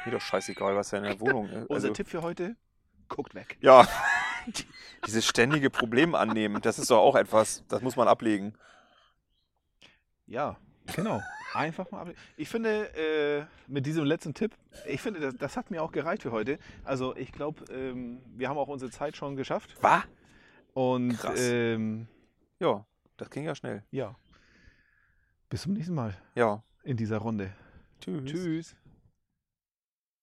[0.06, 1.56] Mir doch scheißegal, was da in der Wohnung ist.
[1.70, 2.56] Unser Also, Tipp für heute,
[3.10, 3.58] guckt weg.
[3.62, 3.88] ja,
[5.08, 8.54] dieses ständige Problem annehmen, das ist doch auch etwas, das muss man ablegen.
[10.26, 10.58] Ja,
[10.96, 11.22] genau.
[11.54, 12.02] Einfach mal.
[12.02, 14.56] ab- Ich finde, äh, mit diesem letzten Tipp,
[14.88, 16.58] ich finde, das, das hat mir auch gereicht für heute.
[16.84, 19.76] Also ich glaube, ähm, wir haben auch unsere Zeit schon geschafft.
[19.82, 20.04] Was?
[20.74, 21.40] Und Krass.
[21.40, 22.08] ähm,
[22.60, 22.86] Ja,
[23.18, 23.84] das ging ja schnell.
[23.92, 24.16] ja,
[25.50, 26.64] bis zum nächsten Mal Ja.
[26.84, 27.54] in dieser Runde.
[28.02, 28.26] Tschüss.
[28.26, 28.76] Tschüss.